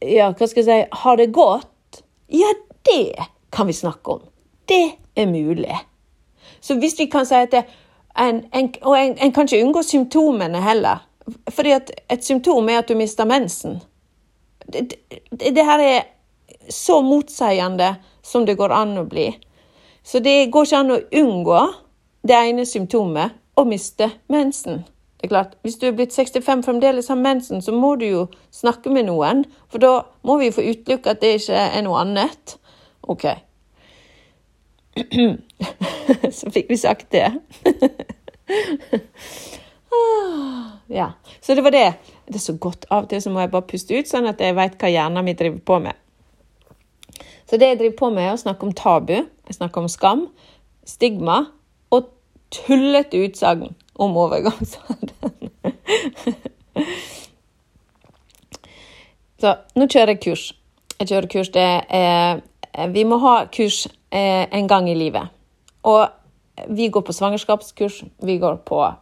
Ja, 0.00 0.30
hva 0.36 0.46
skal 0.46 0.62
jeg 0.62 0.66
si 0.68 1.00
Ha 1.02 1.16
det 1.16 1.26
godt? 1.34 2.00
Ja, 2.32 2.52
det 2.86 3.26
kan 3.52 3.66
vi 3.66 3.72
snakke 3.72 4.18
om. 4.18 4.22
Det 4.68 4.96
er 5.16 5.26
mulig. 5.26 5.76
Så 6.60 6.76
hvis 6.78 6.98
vi 6.98 7.06
kan 7.10 7.26
si 7.26 7.34
at 7.34 7.52
det, 7.52 7.64
en, 8.18 8.44
en, 8.52 8.70
Og 8.82 8.96
en, 8.98 9.16
en 9.18 9.32
kan 9.32 9.48
ikke 9.48 9.64
unngå 9.64 9.82
symptomene 9.82 10.60
heller. 10.62 11.04
Fordi 11.50 11.72
et 12.08 12.24
symptom 12.24 12.68
er 12.68 12.78
at 12.78 12.88
du 12.88 12.94
mister 12.94 13.24
mensen 13.24 13.80
det, 14.66 14.96
det, 15.30 15.50
det 15.50 15.64
her 15.64 15.78
er 15.78 16.02
så 16.68 17.00
motseiende 17.02 17.94
som 18.22 18.46
det 18.46 18.56
går 18.58 18.74
an 18.74 18.96
å 18.98 19.06
bli. 19.06 19.28
Så 20.02 20.18
det 20.22 20.48
går 20.54 20.66
ikke 20.66 20.80
an 20.80 20.94
å 20.94 21.02
unngå 21.20 21.60
det 22.28 22.36
ene 22.36 22.66
symptomet 22.66 23.36
å 23.56 23.64
miste 23.68 24.10
mensen. 24.32 24.84
Det 25.16 25.24
er 25.26 25.32
klart, 25.32 25.56
Hvis 25.62 25.78
du 25.80 25.86
er 25.86 25.94
blitt 25.96 26.12
65 26.12 26.62
fremdeles 26.64 27.08
har 27.08 27.16
mensen, 27.16 27.62
så 27.62 27.72
må 27.72 27.94
du 27.96 28.04
jo 28.06 28.26
snakke 28.52 28.90
med 28.90 29.06
noen. 29.08 29.44
For 29.68 29.78
da 29.78 30.02
må 30.22 30.36
vi 30.38 30.52
få 30.52 30.60
utelukket 30.60 31.06
at 31.06 31.20
det 31.22 31.32
ikke 31.40 31.56
er 31.56 31.82
noe 31.82 32.02
annet. 32.04 32.58
OK. 33.02 33.24
så 36.38 36.50
fikk 36.52 36.68
vi 36.68 36.76
sagt 36.76 37.12
det. 37.12 37.30
Ah, 39.96 40.76
ja. 40.86 41.12
Så 41.40 41.54
det 41.54 41.64
var 41.64 41.72
det. 41.72 41.94
Det 42.26 42.34
er 42.36 42.44
så 42.44 42.56
godt. 42.60 42.84
Av 42.90 43.06
og 43.06 43.10
til 43.10 43.22
så 43.22 43.30
må 43.32 43.40
jeg 43.40 43.50
bare 43.50 43.68
puste 43.70 43.96
ut, 43.96 44.08
sånn 44.08 44.28
at 44.28 44.40
jeg 44.42 44.56
vet 44.56 44.76
hva 44.80 44.90
hjernen 44.92 45.24
min 45.24 45.38
driver 45.38 45.62
på 45.64 45.78
med. 45.86 45.96
Så 47.48 47.56
det 47.56 47.70
jeg 47.70 47.78
driver 47.80 47.96
på 47.96 48.10
med, 48.10 48.26
er 48.26 48.34
å 48.34 48.40
snakke 48.42 48.66
om 48.66 48.74
tabu, 48.76 49.16
jeg 49.16 49.56
snakker 49.56 49.80
om 49.80 49.88
skam, 49.88 50.26
stigma 50.84 51.44
tullete 52.56 53.16
utsagn 53.26 53.74
om 53.94 54.16
overgangsalderen. 54.16 55.50
så 59.40 59.54
nå 59.76 59.86
kjører 59.86 60.08
jeg 60.14 60.22
kurs. 60.26 60.44
Jeg 60.96 61.08
kjører 61.10 61.32
kurs 61.32 61.50
det 61.54 61.70
er 61.88 62.40
Vi 62.92 63.04
må 63.08 63.16
ha 63.22 63.46
kurs 63.52 63.86
eh, 64.12 64.44
en 64.52 64.68
gang 64.68 64.88
i 64.90 64.94
livet. 64.96 65.28
Og 65.88 66.08
vi 66.68 66.88
går 66.92 67.00
på 67.00 67.12
svangerskapskurs, 67.12 68.04
vi 68.24 68.38
går 68.38 68.56
på 68.68 68.92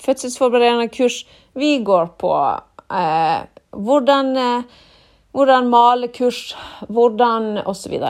fødselsforberedende 0.00 0.88
kurs, 0.92 1.26
vi 1.54 1.84
går 1.84 2.06
på 2.20 2.32
eh, 2.92 3.40
hvordan, 3.70 4.36
eh, 4.36 4.62
hvordan 5.32 5.68
male 5.68 6.08
kurs, 6.08 6.56
hvordan 6.88 7.58
osv. 7.66 8.00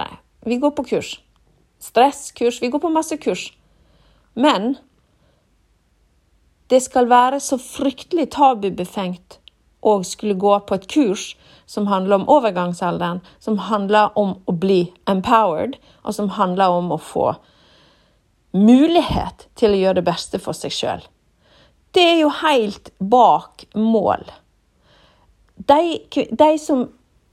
Vi 0.47 0.59
går 0.59 0.71
på 0.71 0.83
kurs. 0.83 1.23
Stresskurs. 1.79 2.63
Vi 2.63 2.71
går 2.71 2.79
på 2.79 2.89
masse 2.89 3.17
kurs. 3.17 3.53
Men 4.35 4.77
det 6.73 6.81
skal 6.81 7.11
være 7.11 7.41
så 7.41 7.59
fryktelig 7.61 8.31
tabubefengt 8.33 9.39
å 9.85 9.99
skulle 10.07 10.39
gå 10.41 10.55
på 10.65 10.79
et 10.79 10.87
kurs 10.89 11.33
som 11.69 11.89
handler 11.91 12.21
om 12.21 12.29
overgangsalderen, 12.33 13.21
som 13.41 13.59
handler 13.69 14.17
om 14.19 14.39
å 14.49 14.55
bli 14.57 14.87
empowered, 15.11 15.77
og 16.07 16.17
som 16.17 16.31
handler 16.39 16.73
om 16.73 16.95
å 16.95 17.01
få 17.01 17.35
mulighet 18.57 19.49
til 19.59 19.75
å 19.75 19.83
gjøre 19.83 20.01
det 20.01 20.07
beste 20.09 20.41
for 20.41 20.57
seg 20.57 20.73
sjøl. 20.73 21.05
Det 21.93 22.05
er 22.09 22.19
jo 22.23 22.33
helt 22.41 22.89
bak 22.99 23.67
mål. 23.77 24.25
De, 25.57 26.01
de, 26.09 26.51
som 26.59 26.87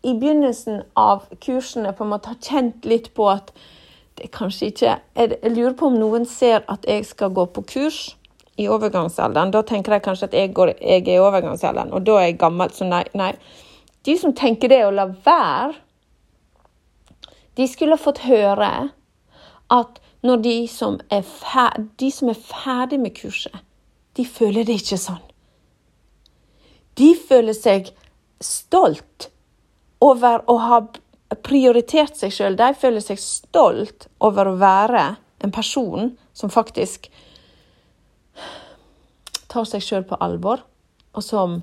i 0.03 0.15
begynnelsen 0.19 0.83
av 0.99 1.27
kursene 1.43 1.95
på 1.95 2.03
en 2.03 2.11
måte 2.11 2.33
har 2.33 2.43
kjent 2.43 2.87
litt 2.87 3.13
på 3.15 3.31
at 3.31 3.53
det 4.19 4.33
kanskje 4.35 4.67
ikke 4.67 4.93
Jeg 5.15 5.51
lurer 5.55 5.75
på 5.79 5.87
om 5.87 5.95
noen 5.95 6.25
ser 6.27 6.65
at 6.67 6.83
jeg 6.87 7.05
skal 7.07 7.31
gå 7.31 7.45
på 7.55 7.63
kurs 7.71 8.01
i 8.59 8.67
overgangsalderen. 8.67 9.53
Da 9.55 9.63
tenker 9.63 9.95
jeg 9.95 10.05
kanskje 10.05 10.29
at 10.29 10.37
jeg, 10.37 10.53
går, 10.57 10.73
jeg 10.81 11.05
er 11.05 11.15
i 11.15 11.23
overgangsalderen, 11.23 11.93
og 11.95 12.05
da 12.07 12.19
er 12.19 12.29
jeg 12.29 12.39
gammel. 12.41 12.71
Så 12.75 12.87
nei, 12.87 13.05
nei. 13.17 13.31
De 14.07 14.15
som 14.19 14.35
tenker 14.35 14.71
det 14.71 14.83
å 14.85 14.93
la 14.95 15.07
være, 15.25 15.77
de 17.59 17.67
skulle 17.67 17.99
fått 17.99 18.23
høre 18.23 18.69
at 19.73 19.97
når 20.23 20.43
de 20.43 20.55
som 20.71 20.99
er 21.11 21.23
ferdig, 21.23 21.89
de 21.99 22.11
som 22.11 22.31
er 22.31 22.39
ferdig 22.39 22.99
med 22.99 23.15
kurset, 23.15 23.55
de 24.17 24.25
føler 24.27 24.67
det 24.67 24.79
ikke 24.81 24.99
sånn. 24.99 25.21
De 26.99 27.13
føler 27.15 27.55
seg 27.55 27.91
stolt 28.43 29.29
over 30.03 30.43
å 30.51 30.55
ha 30.59 30.79
prioritert 31.45 32.17
seg 32.19 32.33
sjøl. 32.35 32.57
De 32.59 32.71
føler 32.75 33.03
seg 33.03 33.19
stolt 33.21 34.09
over 34.23 34.49
å 34.49 34.57
være 34.59 35.05
en 35.43 35.53
person 35.55 36.11
som 36.35 36.51
faktisk 36.51 37.07
tar 39.49 39.67
seg 39.67 39.83
sjøl 39.83 40.05
på 40.07 40.19
alvor, 40.21 40.63
og 41.13 41.25
som 41.25 41.61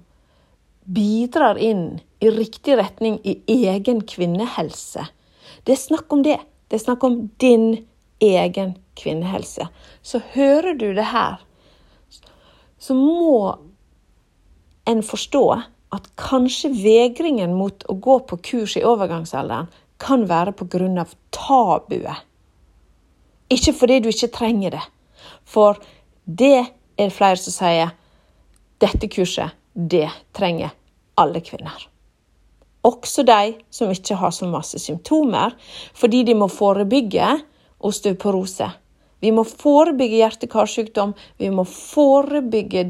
bidrar 0.87 1.59
inn 1.59 1.99
i 2.23 2.31
riktig 2.31 2.77
retning 2.79 3.19
i 3.27 3.39
egen 3.67 4.03
kvinnehelse. 4.07 5.07
Det 5.67 5.75
er 5.75 5.83
snakk 5.83 6.13
om 6.15 6.23
det. 6.27 6.39
Det 6.69 6.79
er 6.79 6.85
snakk 6.85 7.05
om 7.07 7.19
din 7.43 7.87
egen 8.23 8.77
kvinnehelse. 8.99 9.69
Så 10.03 10.21
hører 10.35 10.75
du 10.79 10.93
det 10.95 11.11
her, 11.13 11.39
så 12.79 12.95
må 12.95 13.57
en 14.87 15.03
forstå 15.03 15.45
at 15.97 16.09
kanskje 16.21 16.71
vegringen 16.75 17.55
mot 17.57 17.85
å 17.91 17.97
gå 18.03 18.19
på 18.29 18.39
kurs 18.51 18.77
i 18.79 18.85
overgangsalderen 18.87 19.71
kan 20.03 20.27
være 20.29 20.53
pga. 20.53 21.07
tabuet. 21.31 22.25
Ikke 23.51 23.73
fordi 23.73 24.01
du 24.01 24.09
ikke 24.09 24.33
trenger 24.35 24.71
det, 24.71 24.83
for 25.45 25.79
det 26.25 26.67
er 26.97 27.11
det 27.11 27.17
flere 27.17 27.41
som 27.41 27.55
sier 27.55 27.93
dette 28.81 29.09
kurset, 29.13 29.53
det 29.75 30.09
trenger 30.37 30.73
alle 31.21 31.41
kvinner. 31.45 31.87
Også 32.87 33.25
de 33.27 33.57
som 33.73 33.91
ikke 33.91 34.17
har 34.21 34.33
så 34.33 34.49
masse 34.49 34.79
symptomer, 34.79 35.57
fordi 35.95 36.23
de 36.29 36.37
må 36.39 36.49
forebygge 36.53 37.33
osteoporose. 37.85 38.69
Vi 39.21 39.33
må 39.33 39.47
forebygge 39.49 40.21
hjerte-karsykdom, 40.21 41.15
vi 41.41 41.49
må 41.51 41.65
forebygge 41.67 42.85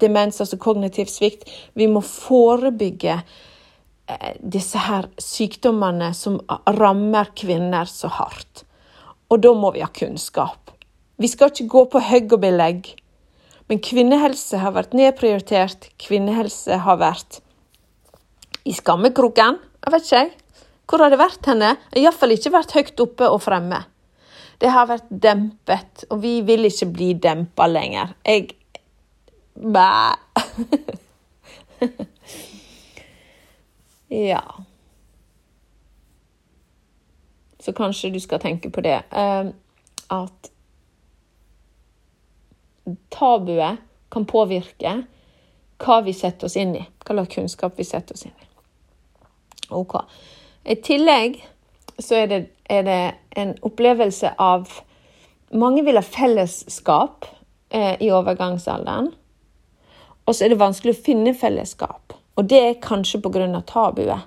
demens, 0.00 0.40
altså 0.40 0.58
kognitiv 0.60 1.08
svikt. 1.10 1.48
Vi 1.74 1.88
må 1.88 2.04
forebygge 2.04 3.16
eh, 3.16 4.34
disse 4.38 4.78
her 4.78 5.08
sykdommene 5.18 6.12
som 6.14 6.38
rammer 6.78 7.32
kvinner 7.36 7.88
så 7.88 8.12
hardt. 8.20 8.66
Og 9.32 9.40
da 9.42 9.54
må 9.56 9.72
vi 9.72 9.82
ha 9.82 9.88
kunnskap. 9.88 10.74
Vi 11.16 11.30
skal 11.30 11.50
ikke 11.50 11.70
gå 11.72 11.86
på 11.94 12.04
hogg 12.04 12.36
og 12.36 12.44
belegg. 12.44 12.92
Men 13.72 13.78
kvinnehelse 13.80 14.58
har 14.60 14.74
vært 14.76 14.92
nedprioritert. 14.92 15.86
Kvinnehelse 15.96 16.76
har 16.84 16.98
vært 17.00 17.38
i 18.68 18.74
skammekroken. 18.76 19.56
Jeg 19.86 19.92
vet 19.94 20.10
ikke, 20.10 20.58
Hvor 20.84 21.00
har 21.00 21.08
det 21.08 21.16
vært 21.16 21.46
henne? 21.48 21.70
Iallfall 21.96 22.34
ikke 22.34 22.52
vært 22.52 22.74
høyt 22.76 23.00
oppe 23.00 23.30
og 23.32 23.40
fremme. 23.40 23.78
Det 24.60 24.68
har 24.68 24.90
vært 24.90 25.08
dempet, 25.08 26.04
og 26.10 26.20
vi 26.20 26.42
vil 26.44 26.68
ikke 26.68 26.90
bli 26.92 27.14
dempa 27.16 27.64
lenger. 27.66 28.12
Jeg 28.26 28.52
Bæ. 29.56 30.20
ja. 34.28 34.44
Så 37.60 37.72
kanskje 37.72 38.12
du 38.12 38.20
skal 38.20 38.40
tenke 38.40 38.68
på 38.68 38.84
det. 38.84 39.00
Uh, 39.16 39.48
at 40.12 40.51
tabuet 43.12 43.82
kan 44.12 44.26
påvirke 44.28 44.94
hva 45.82 45.98
vi 46.06 46.14
setter 46.14 46.46
oss 46.46 46.56
inn 46.56 46.76
i. 46.76 46.84
Hva 47.02 47.16
slags 47.16 47.34
kunnskap 47.34 47.78
vi 47.78 47.86
setter 47.86 48.16
oss 48.16 48.26
inn 48.28 48.36
i. 48.36 48.48
Ok. 49.72 49.96
I 50.64 50.76
tillegg 50.84 51.40
så 51.98 52.22
er 52.22 52.30
det, 52.30 52.40
er 52.70 52.86
det 52.86 53.00
en 53.36 53.54
opplevelse 53.62 54.34
av 54.38 54.70
Mange 55.52 55.82
vil 55.84 55.98
ha 55.98 56.00
fellesskap 56.00 57.26
eh, 57.68 57.98
i 58.00 58.06
overgangsalderen. 58.08 59.10
Og 60.24 60.32
så 60.32 60.46
er 60.46 60.54
det 60.54 60.62
vanskelig 60.62 60.94
å 60.94 61.02
finne 61.04 61.34
fellesskap. 61.36 62.14
Og 62.40 62.46
det 62.48 62.60
er 62.64 62.78
kanskje 62.80 63.20
pga. 63.20 63.60
tabuet. 63.66 64.24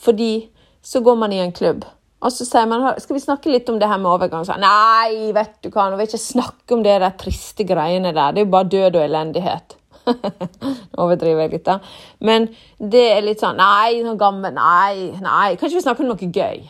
Fordi 0.00 0.48
så 0.80 1.00
går 1.00 1.16
man 1.16 1.32
i 1.32 1.42
en 1.44 1.52
klubb, 1.52 1.84
og 2.24 2.32
så 2.32 2.46
sier 2.48 2.68
man 2.68 2.86
skal 3.02 3.18
vi 3.18 3.22
snakke 3.22 3.50
litt 3.52 3.68
om 3.68 3.80
det 3.80 3.88
her 3.90 4.00
med 4.00 4.08
overgangsalderen. 4.14 4.64
Nei, 4.64 5.32
vet 5.36 5.58
du 5.62 5.68
hva, 5.68 5.90
nå 5.90 5.98
vil 5.98 6.06
jeg 6.06 6.14
ikke 6.14 6.22
snakke 6.24 6.76
om 6.76 6.84
det 6.86 6.94
der 7.02 7.18
triste 7.20 7.66
greiene 7.68 8.14
der. 8.16 8.32
Det 8.32 8.42
er 8.42 8.46
jo 8.46 8.54
bare 8.54 8.70
død 8.72 8.96
og 8.96 9.04
elendighet. 9.04 9.76
overdriver 11.02 11.44
jeg 11.44 11.52
litt, 11.56 11.66
da. 11.66 11.78
Men 12.24 12.48
det 12.78 13.04
er 13.10 13.24
litt 13.26 13.42
sånn 13.42 13.58
Nei, 13.58 13.98
noe 14.06 14.14
gammel 14.20 14.54
Nei, 14.54 15.12
nei. 15.22 15.56
Kan 15.56 15.68
ikke 15.68 15.80
vi 15.80 15.84
snakke 15.84 16.04
om 16.04 16.10
noe 16.12 16.30
gøy? 16.30 16.66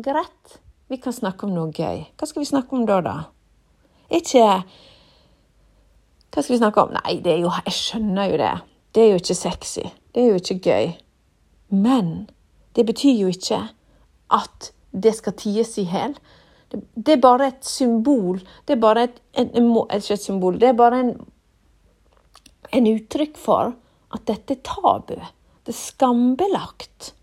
Greit, 0.00 0.56
vi 0.88 0.98
kan 1.02 1.14
snakke 1.14 1.46
om 1.46 1.52
noe 1.54 1.70
gøy. 1.76 2.06
Hva 2.16 2.28
skal 2.28 2.42
vi 2.42 2.48
snakke 2.48 2.76
om 2.76 2.86
da, 2.88 3.00
da? 3.04 3.16
Ikke 4.10 4.46
Hva 6.30 6.42
skal 6.42 6.54
vi 6.54 6.60
snakke 6.60 6.82
om? 6.82 6.96
Nei, 6.98 7.18
det 7.22 7.36
er 7.36 7.44
jo 7.44 7.52
Jeg 7.66 7.76
skjønner 7.76 8.32
jo 8.32 8.42
det. 8.42 8.52
Det 8.94 9.04
er 9.04 9.12
jo 9.12 9.22
ikke 9.22 9.38
sexy. 9.38 9.86
Det 10.10 10.22
er 10.22 10.32
jo 10.32 10.40
ikke 10.40 10.60
gøy. 10.66 10.92
Men 11.70 12.30
det 12.76 12.86
betyr 12.86 13.16
jo 13.18 13.30
ikke 13.32 13.62
at 14.30 14.70
det 14.90 15.14
skal 15.16 15.36
ties 15.38 15.76
i 15.78 15.86
hjel. 15.90 16.14
Det 16.70 17.16
er 17.16 17.22
bare 17.22 17.50
et 17.50 17.66
symbol. 17.66 18.40
Det 18.66 18.76
er 18.76 18.82
bare 18.82 19.06
et, 19.08 19.20
en, 19.34 19.50
en, 19.58 19.70
Ikke 19.90 20.14
et 20.14 20.22
symbol, 20.22 20.58
det 20.60 20.68
er 20.68 20.78
bare 20.78 21.00
en, 21.00 21.14
en 22.72 22.90
uttrykk 22.94 23.38
for 23.38 23.72
at 24.14 24.26
dette 24.26 24.54
er 24.54 24.62
tabu. 24.66 25.16
Det 25.64 25.74
er 25.74 25.78
skambelagt. 25.78 27.14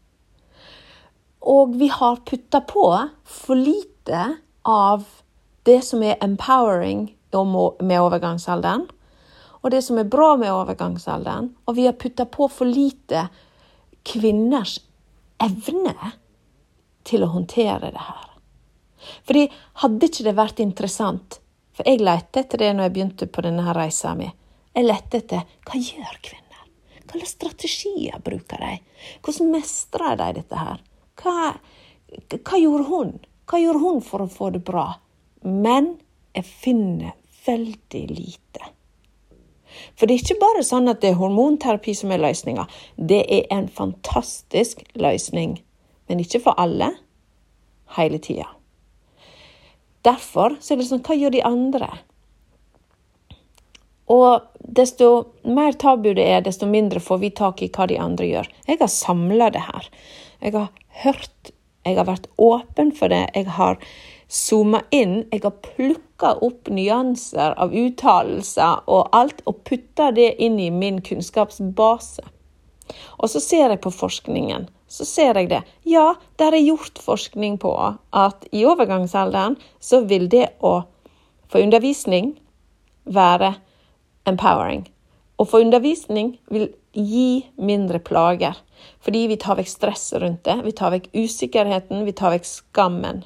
Og 1.48 1.77
vi 1.80 1.88
har 1.88 2.24
putta 2.27 2.62
på 2.62 2.89
for 3.24 3.56
lite 3.56 4.24
av 4.68 5.06
det 5.68 5.82
som 5.84 6.04
er 6.04 6.20
empowering 6.24 7.08
med 7.32 8.00
overgangsalderen, 8.00 8.86
og 9.62 9.72
det 9.72 9.82
som 9.84 9.98
er 10.00 10.08
bra 10.08 10.36
med 10.39 10.51
overgangsalderen. 10.51 11.50
Og 11.68 11.75
vi 11.75 11.86
har 11.88 11.96
putta 12.00 12.25
på 12.25 12.48
for 12.51 12.68
lite 12.68 13.27
kvinners 14.08 14.77
evne 15.44 16.13
til 17.08 17.24
å 17.24 17.32
håndtere 17.32 17.91
det 17.94 18.03
her. 18.03 18.25
Fordi 19.27 19.46
hadde 19.84 20.10
ikke 20.10 20.25
det 20.25 20.34
vært 20.38 20.60
interessant 20.63 21.38
For 21.77 21.86
jeg 21.86 22.01
lette 22.01 22.41
etter 22.41 22.58
det 22.58 22.72
når 22.74 22.88
jeg 22.88 22.94
begynte 22.96 23.27
på 23.29 23.44
denne 23.46 23.74
reisa 23.77 24.15
mi. 24.17 24.25
Jeg 24.74 24.88
lette 24.88 25.20
etter 25.20 25.44
hva 25.67 25.77
gjør 25.77 26.15
kvinner? 26.25 26.63
Hva 27.03 27.20
slags 27.20 27.36
strategier 27.36 28.17
bruker 28.25 28.63
de? 28.63 28.72
Hvordan 29.22 29.51
mestrer 29.53 30.17
de 30.17 30.32
dette 30.39 30.58
her? 30.58 30.82
Hva, 31.22 31.51
hva 32.34 32.60
gjorde 32.63 32.88
hun? 32.89 33.13
Hva 33.46 33.62
gjorde 33.62 33.84
hun 33.84 34.01
for 34.10 34.25
å 34.25 34.32
få 34.32 34.50
det 34.56 34.63
bra? 34.65 34.88
Men 35.46 35.94
jeg 36.34 36.50
finner 36.50 37.13
veldig 37.46 38.03
lite. 38.10 38.74
For 39.96 40.08
det 40.08 40.18
er 40.18 40.24
ikke 40.24 40.42
bare 40.42 40.66
sånn 40.66 40.92
at 40.92 41.02
det 41.04 41.14
er 41.14 41.22
hormonterapi 41.22 41.96
som 41.98 42.14
er 42.14 42.22
løsninga. 42.24 42.68
Det 42.96 43.24
er 43.24 43.48
en 43.54 43.68
fantastisk 43.68 44.84
løsning, 44.98 45.58
men 46.08 46.24
ikke 46.24 46.44
for 46.44 46.60
alle 46.60 46.94
hele 47.98 48.20
tida. 48.24 48.50
Derfor 50.08 50.56
så 50.62 50.74
er 50.74 50.80
det 50.80 50.90
sånn 50.90 51.04
Hva 51.04 51.18
gjør 51.18 51.34
de 51.36 51.44
andre? 51.48 51.90
Og 54.08 54.44
desto 54.80 55.34
mer 55.44 55.76
tabu 55.76 56.14
det 56.16 56.24
er, 56.24 56.44
desto 56.46 56.68
mindre 56.70 57.02
får 57.04 57.20
vi 57.24 57.32
tak 57.36 57.64
i 57.64 57.72
hva 57.74 57.88
de 57.92 57.98
andre 58.00 58.28
gjør. 58.30 58.48
Jeg 58.70 58.80
har 58.80 58.92
samla 58.92 59.50
det 59.52 59.66
her. 59.66 59.90
Jeg 60.40 60.54
har 60.56 60.70
hørt, 61.04 61.52
jeg 61.84 61.98
har 61.98 62.08
vært 62.08 62.30
åpen 62.40 62.94
for 62.96 63.12
det. 63.12 63.26
Jeg 63.36 63.52
har 63.58 63.82
zooma 64.28 64.84
inn. 64.92 65.22
Jeg 65.32 65.44
har 65.44 65.56
plukka 65.64 66.34
opp 66.44 66.72
nyanser 66.74 67.56
av 67.60 67.76
uttalelser 67.76 68.84
og 68.86 69.10
alt, 69.16 69.42
og 69.46 69.64
putta 69.68 70.12
det 70.16 70.34
inn 70.44 70.60
i 70.60 70.72
min 70.72 71.02
kunnskapsbase. 71.02 72.26
Og 73.20 73.30
så 73.32 73.42
ser 73.44 73.74
jeg 73.74 73.84
på 73.84 73.92
forskningen. 73.92 74.68
Så 74.88 75.04
ser 75.08 75.36
jeg 75.36 75.50
det. 75.52 75.64
Ja, 75.84 76.14
der 76.40 76.56
er 76.56 76.64
gjort 76.64 77.00
forskning 77.04 77.58
på 77.60 77.74
at 78.16 78.46
i 78.56 78.64
overgangsalderen 78.66 79.58
så 79.84 80.06
vil 80.08 80.30
det 80.32 80.48
å 80.64 80.80
få 81.52 81.64
undervisning 81.64 82.38
være 83.04 83.54
empowering. 84.28 84.86
Å 85.38 85.46
få 85.46 85.62
undervisning 85.66 86.38
vil 86.50 86.70
gi 86.98 87.46
mindre 87.62 88.00
plager, 88.02 88.56
fordi 89.04 89.28
vi 89.30 89.38
tar 89.40 89.60
vekk 89.60 89.70
stresset 89.70 90.22
rundt 90.24 90.48
det. 90.48 90.56
Vi 90.66 90.74
tar 90.76 90.96
vekk 90.96 91.12
usikkerheten, 91.14 92.06
vi 92.08 92.16
tar 92.16 92.34
vekk 92.34 92.48
skammen. 92.48 93.22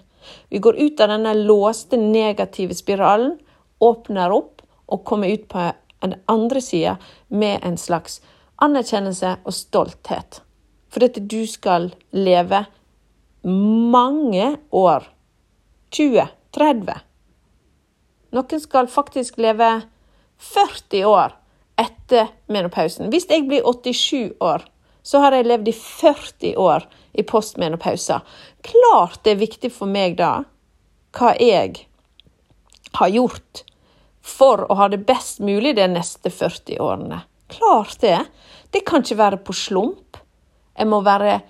Vi 0.49 0.59
går 0.59 0.77
ut 0.79 0.99
av 1.01 1.11
denne 1.13 1.33
låste, 1.37 1.97
negative 1.97 2.75
spiralen, 2.77 3.37
åpner 3.79 4.33
opp 4.33 4.61
og 4.91 5.05
kommer 5.07 5.31
ut 5.31 5.47
på 5.49 5.71
den 6.01 6.15
andre 6.31 6.61
sida 6.61 6.97
med 7.27 7.59
en 7.63 7.77
slags 7.77 8.19
anerkjennelse 8.61 9.35
og 9.45 9.55
stolthet. 9.55 10.41
For 10.91 11.03
dette 11.03 11.23
du 11.23 11.45
skal 11.47 11.91
leve 12.11 12.65
mange 13.41 14.57
år. 14.71 15.07
20, 15.91 16.27
30. 16.55 16.99
Noen 18.31 18.61
skal 18.63 18.87
faktisk 18.87 19.39
leve 19.43 19.69
40 20.41 21.07
år 21.09 21.33
etter 21.81 22.29
menopausen. 22.51 23.09
Hvis 23.11 23.27
jeg 23.29 23.47
blir 23.49 23.65
87 23.65 24.37
år, 24.43 24.63
så 25.03 25.22
har 25.24 25.36
jeg 25.36 25.48
levd 25.50 25.72
i 25.72 25.74
40 25.75 26.58
år 26.62 26.86
i 27.13 27.24
postmenopausa. 27.27 28.22
Klart 28.65 29.24
det 29.24 29.36
er 29.36 29.43
viktig 29.43 29.72
for 29.74 29.89
meg 29.89 30.17
da 30.22 30.43
hva 31.17 31.34
jeg 31.41 31.88
har 32.98 33.12
gjort 33.12 33.63
for 34.22 34.63
å 34.70 34.77
ha 34.77 34.88
det 34.91 35.01
best 35.08 35.41
mulig 35.43 35.75
de 35.75 35.88
neste 35.91 36.29
40 36.29 36.79
årene. 36.79 37.22
Klart 37.51 37.98
det. 38.00 38.20
Det 38.72 38.86
kan 38.88 39.03
ikke 39.03 39.20
være 39.20 39.41
på 39.43 39.55
slump. 39.58 40.20
Jeg 40.77 40.88
må 40.88 41.01
være 41.03 41.41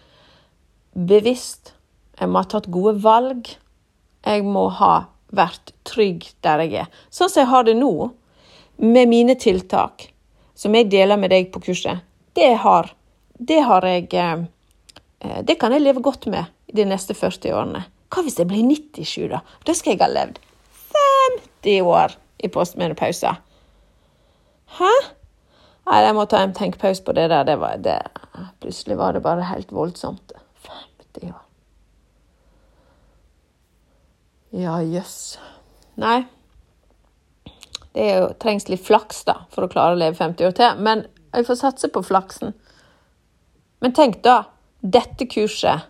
bevisst. 0.93 1.75
Jeg 2.17 2.29
må 2.29 2.41
ha 2.41 2.49
tatt 2.49 2.71
gode 2.73 2.95
valg. 3.03 3.51
Jeg 4.25 4.45
må 4.45 4.67
ha 4.79 4.93
vært 5.31 5.73
trygg 5.87 6.25
der 6.45 6.63
jeg 6.65 6.83
er. 6.83 6.89
Sånn 7.13 7.29
som 7.31 7.43
jeg 7.43 7.51
har 7.51 7.67
det 7.67 7.77
nå, 7.77 7.93
med 8.81 9.09
mine 9.11 9.35
tiltak, 9.37 10.07
som 10.57 10.73
jeg 10.75 10.89
deler 10.89 11.19
med 11.19 11.31
deg 11.33 11.51
på 11.53 11.61
kurset, 11.61 12.01
det 12.37 12.55
har, 12.63 12.89
det 13.41 13.59
har 13.65 13.85
jeg 13.87 14.07
eh, 14.13 15.39
Det 15.43 15.57
kan 15.59 15.73
jeg 15.73 15.81
leve 15.81 16.01
godt 16.01 16.27
med 16.29 16.45
de 16.73 16.85
neste 16.85 17.15
40 17.17 17.55
årene. 17.57 17.83
Hva 18.11 18.23
hvis 18.25 18.37
jeg 18.39 18.47
blir 18.49 18.63
97, 18.67 19.29
da? 19.31 19.41
Da 19.65 19.73
skal 19.77 19.95
jeg 19.95 20.03
ha 20.03 20.09
levd 20.11 20.39
50 21.63 21.81
år 21.87 22.15
i 22.43 22.49
postmenopause. 22.51 23.33
Hæ? 24.77 24.91
Nei, 25.89 26.01
jeg 26.05 26.15
må 26.15 26.25
ta 26.29 26.41
en 26.45 26.53
tenkepause 26.55 27.03
på 27.03 27.15
det 27.17 27.29
der. 27.31 27.45
Det 27.47 27.57
var, 27.59 27.79
det, 27.83 27.97
plutselig 28.63 28.97
var 28.99 29.15
det 29.15 29.23
bare 29.25 29.47
helt 29.49 29.71
voldsomt. 29.75 30.33
50 30.67 31.33
år. 31.33 31.41
Ja, 34.51 34.77
jøss. 34.83 35.15
Yes. 35.39 35.51
Nei. 36.01 36.19
Det 37.91 38.07
jo, 38.07 38.27
trengs 38.39 38.69
litt 38.69 38.83
flaks 38.85 39.25
da, 39.27 39.41
for 39.51 39.65
å 39.65 39.71
klare 39.71 39.95
å 39.95 39.99
leve 39.99 40.15
50 40.15 40.47
år 40.47 40.55
til, 40.55 40.83
men 40.83 41.03
jeg 41.31 41.47
får 41.47 41.59
satse 41.59 41.89
på 41.91 42.03
flaksen. 42.03 42.53
Men 43.81 43.93
tenk 43.97 44.21
da, 44.23 44.43
dette 44.81 45.25
kurset. 45.25 45.87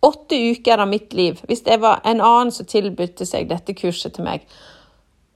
Åtte 0.00 0.36
uker 0.36 0.78
av 0.78 0.88
mitt 0.88 1.12
liv, 1.12 1.40
hvis 1.48 1.64
det 1.66 1.80
var 1.82 2.02
en 2.04 2.20
annen 2.20 2.52
som 2.54 2.68
tilbød 2.68 3.24
seg 3.26 3.48
dette 3.50 3.74
kurset 3.74 4.14
til 4.14 4.26
meg. 4.28 4.44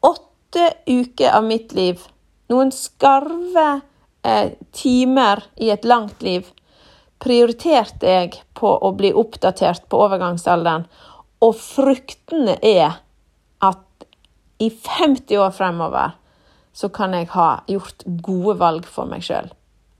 Åtte 0.06 0.68
uker 0.86 1.32
av 1.34 1.46
mitt 1.48 1.72
liv, 1.74 2.04
noen 2.52 2.70
skarve 2.74 3.80
eh, 4.22 4.52
timer 4.76 5.42
i 5.56 5.72
et 5.74 5.88
langt 5.88 6.22
liv, 6.22 6.46
prioriterte 7.22 8.06
jeg 8.06 8.36
på 8.58 8.70
å 8.70 8.92
bli 8.98 9.10
oppdatert 9.14 9.88
på 9.90 10.02
overgangsalderen, 10.04 10.86
og 11.42 11.56
fruktene 11.58 12.54
er 12.62 13.00
at 13.62 14.06
i 14.62 14.70
50 14.70 15.40
år 15.42 15.50
fremover 15.56 16.14
så 16.72 16.92
kan 16.94 17.16
jeg 17.16 17.32
ha 17.34 17.48
gjort 17.68 18.06
gode 18.22 18.56
valg 18.60 18.86
for 18.86 19.10
meg 19.10 19.26
sjøl. 19.26 19.50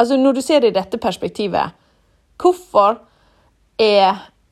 Altså, 0.03 0.19
når 0.19 0.35
du 0.35 0.43
ser 0.43 0.63
det 0.63 0.73
i 0.73 0.75
dette 0.75 0.99
perspektivet, 0.99 1.77
hvorfor 2.43 2.99
er 3.79 4.09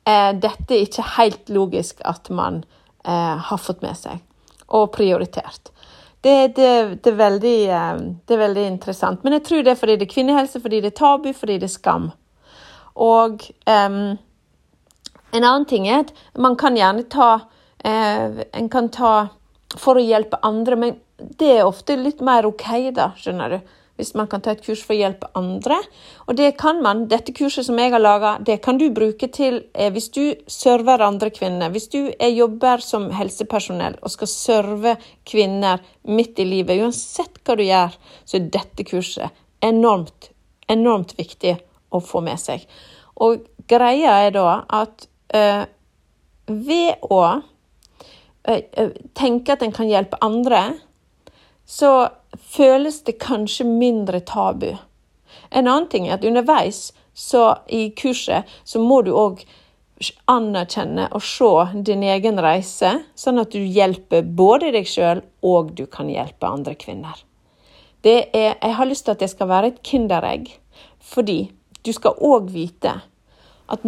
eh, 0.06 0.30
dette 0.38 0.78
ikke 0.78 1.06
helt 1.16 1.50
logisk 1.50 2.04
at 2.06 2.30
man 2.30 2.62
eh, 3.02 3.36
har 3.48 3.58
fått 3.58 3.82
med 3.82 3.98
seg 3.98 4.22
og 4.70 4.92
prioritert? 4.94 5.72
Det, 6.22 6.52
det, 6.54 6.70
det, 7.02 7.10
er 7.10 7.18
veldig, 7.18 7.58
eh, 7.66 7.98
det, 7.98 8.36
er 8.36 8.42
veldig, 8.44 8.68
interessant. 8.76 9.24
Men 9.24 9.38
jeg 9.40 9.46
tror 9.48 9.66
det 9.66 9.74
er 9.74 9.82
fordi 9.82 9.98
det 9.98 10.06
er 10.06 10.14
kvinnehelse, 10.14 10.62
fordi 10.62 10.82
det 10.84 10.92
er 10.92 10.98
tabu, 11.00 11.30
fordi 11.34 11.58
det 11.58 11.66
er 11.66 11.74
skam. 11.74 12.10
Og 13.00 13.42
um, 13.66 14.00
en 15.32 15.46
annen 15.46 15.66
ting 15.66 15.88
er 15.88 16.04
at 16.04 16.14
man 16.38 16.56
kan 16.60 16.76
gjerne 16.76 17.06
ta 17.08 17.28
eh, 17.86 18.42
En 18.52 18.68
kan 18.68 18.90
ta 18.92 19.12
for 19.78 19.96
å 19.96 20.02
hjelpe 20.02 20.40
andre, 20.44 20.76
men 20.76 20.96
det 21.38 21.52
er 21.58 21.68
ofte 21.68 21.94
litt 21.96 22.20
mer 22.26 22.48
OK, 22.48 22.66
da, 22.96 23.12
skjønner 23.16 23.54
du. 23.54 23.74
Hvis 24.00 24.14
man 24.16 24.28
kan 24.30 24.42
ta 24.42 24.54
et 24.54 24.62
kurs 24.64 24.82
for 24.84 24.96
å 24.96 24.98
hjelpe 24.98 25.28
andre. 25.38 25.76
Og 26.26 26.36
det 26.38 26.54
kan 26.60 26.80
man. 26.84 27.04
Dette 27.10 27.34
kurset 27.36 27.66
som 27.68 27.78
jeg 27.80 27.92
har 27.92 28.02
laga, 28.02 28.34
det 28.40 28.60
kan 28.64 28.80
du 28.80 28.88
bruke 28.96 29.28
til 29.32 29.60
eh, 29.74 29.92
hvis 29.92 30.08
du 30.14 30.22
server 30.50 31.04
andre 31.04 31.30
kvinner. 31.34 31.72
Hvis 31.74 31.90
du 31.92 32.00
er 32.10 32.32
jobber 32.32 32.82
som 32.84 33.10
helsepersonell 33.14 33.98
og 34.00 34.14
skal 34.14 34.32
serve 34.32 34.96
kvinner 35.28 35.84
midt 36.08 36.40
i 36.40 36.48
livet, 36.48 36.80
uansett 36.80 37.42
hva 37.44 37.58
du 37.58 37.66
gjør, 37.66 37.98
så 38.24 38.40
er 38.40 38.48
dette 38.56 38.88
kurset 38.88 39.44
enormt, 39.64 40.30
enormt 40.70 41.14
viktig 41.18 41.58
å 41.92 42.00
få 42.00 42.24
med 42.24 42.40
seg. 42.40 42.64
Og 43.20 43.44
greia 43.68 44.16
er 44.24 44.34
da 44.34 44.62
at 44.80 45.06
eh, 45.36 45.64
ved 46.50 47.10
å 47.12 47.22
tenke 49.14 49.52
at 49.52 49.62
en 49.62 49.74
kan 49.74 49.88
hjelpe 49.88 50.18
andre, 50.24 50.62
så 51.70 52.10
føles 52.50 53.02
det 53.06 53.20
kanskje 53.22 53.66
mindre 53.68 54.20
tabu. 54.26 54.72
En 55.50 55.68
annen 55.68 55.88
ting 55.90 56.08
er 56.08 56.18
at 56.18 56.26
underveis 56.26 56.90
i 57.70 57.90
kurset 57.98 58.48
så 58.64 58.82
må 58.82 59.02
du 59.06 59.12
òg 59.14 59.44
anerkjenne 60.30 61.10
og 61.12 61.22
se 61.22 61.50
din 61.86 62.02
egen 62.08 62.40
reise, 62.40 62.94
sånn 63.14 63.38
at 63.42 63.52
du 63.52 63.60
hjelper 63.60 64.24
både 64.24 64.72
deg 64.74 64.88
sjøl 64.88 65.20
og 65.46 65.74
du 65.76 65.84
kan 65.86 66.08
hjelpe 66.10 66.48
andre 66.48 66.74
kvinner. 66.80 67.20
Er, 68.02 68.56
jeg 68.56 68.74
har 68.78 68.88
lyst 68.88 69.04
til 69.04 69.14
at 69.14 69.20
det 69.20 69.28
skal 69.30 69.50
være 69.50 69.74
et 69.74 69.82
kinderegg, 69.84 70.48
fordi 71.04 71.50
du 71.84 71.92
skal 71.92 72.16
òg 72.16 72.48
vite 72.54 72.96
at 73.70 73.84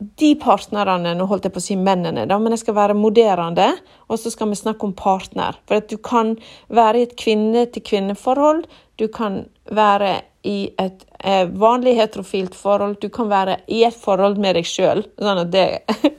de 0.00 0.30
partnerne, 0.40 1.12
nå 1.16 1.26
holdt 1.28 1.46
jeg 1.46 1.52
på 1.54 1.60
å 1.60 1.64
si 1.64 1.76
mennene, 1.76 2.24
da, 2.28 2.38
men 2.40 2.54
jeg 2.54 2.62
skal 2.62 2.76
være 2.78 2.96
moderende, 2.96 3.68
og 4.08 4.20
så 4.20 4.32
skal 4.32 4.48
vi 4.48 4.56
snakke 4.56 4.86
om 4.88 4.94
partner. 4.96 5.58
For 5.68 5.80
at 5.80 5.90
du 5.92 5.98
kan 6.00 6.34
være 6.72 7.00
i 7.00 7.06
et 7.08 7.16
kvinne-til-kvinne-forhold, 7.20 8.64
du 9.00 9.06
kan 9.12 9.42
være 9.68 10.14
i 10.48 10.70
et 10.80 11.04
eh, 11.20 11.44
vanlig 11.60 11.98
heterofilt 11.98 12.56
forhold, 12.56 12.96
du 13.02 13.10
kan 13.12 13.28
være 13.28 13.58
i 13.68 13.82
et 13.84 13.96
forhold 13.96 14.40
med 14.40 14.56
deg 14.56 14.68
sjøl, 14.68 15.04
sånn 15.20 15.44
at 15.44 15.52
det 15.52 15.68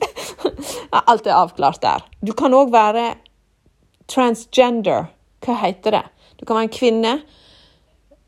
Alt 0.91 1.27
er 1.27 1.37
avklart 1.37 1.79
der. 1.81 2.03
Du 2.19 2.33
kan 2.35 2.53
òg 2.53 2.73
være 2.73 3.13
transgender. 4.11 5.07
Hva 5.41 5.55
heter 5.63 5.95
det? 5.95 6.01
Du 6.37 6.43
kan 6.43 6.57
være 6.57 6.67
en 6.67 6.73
kvinne, 6.75 7.13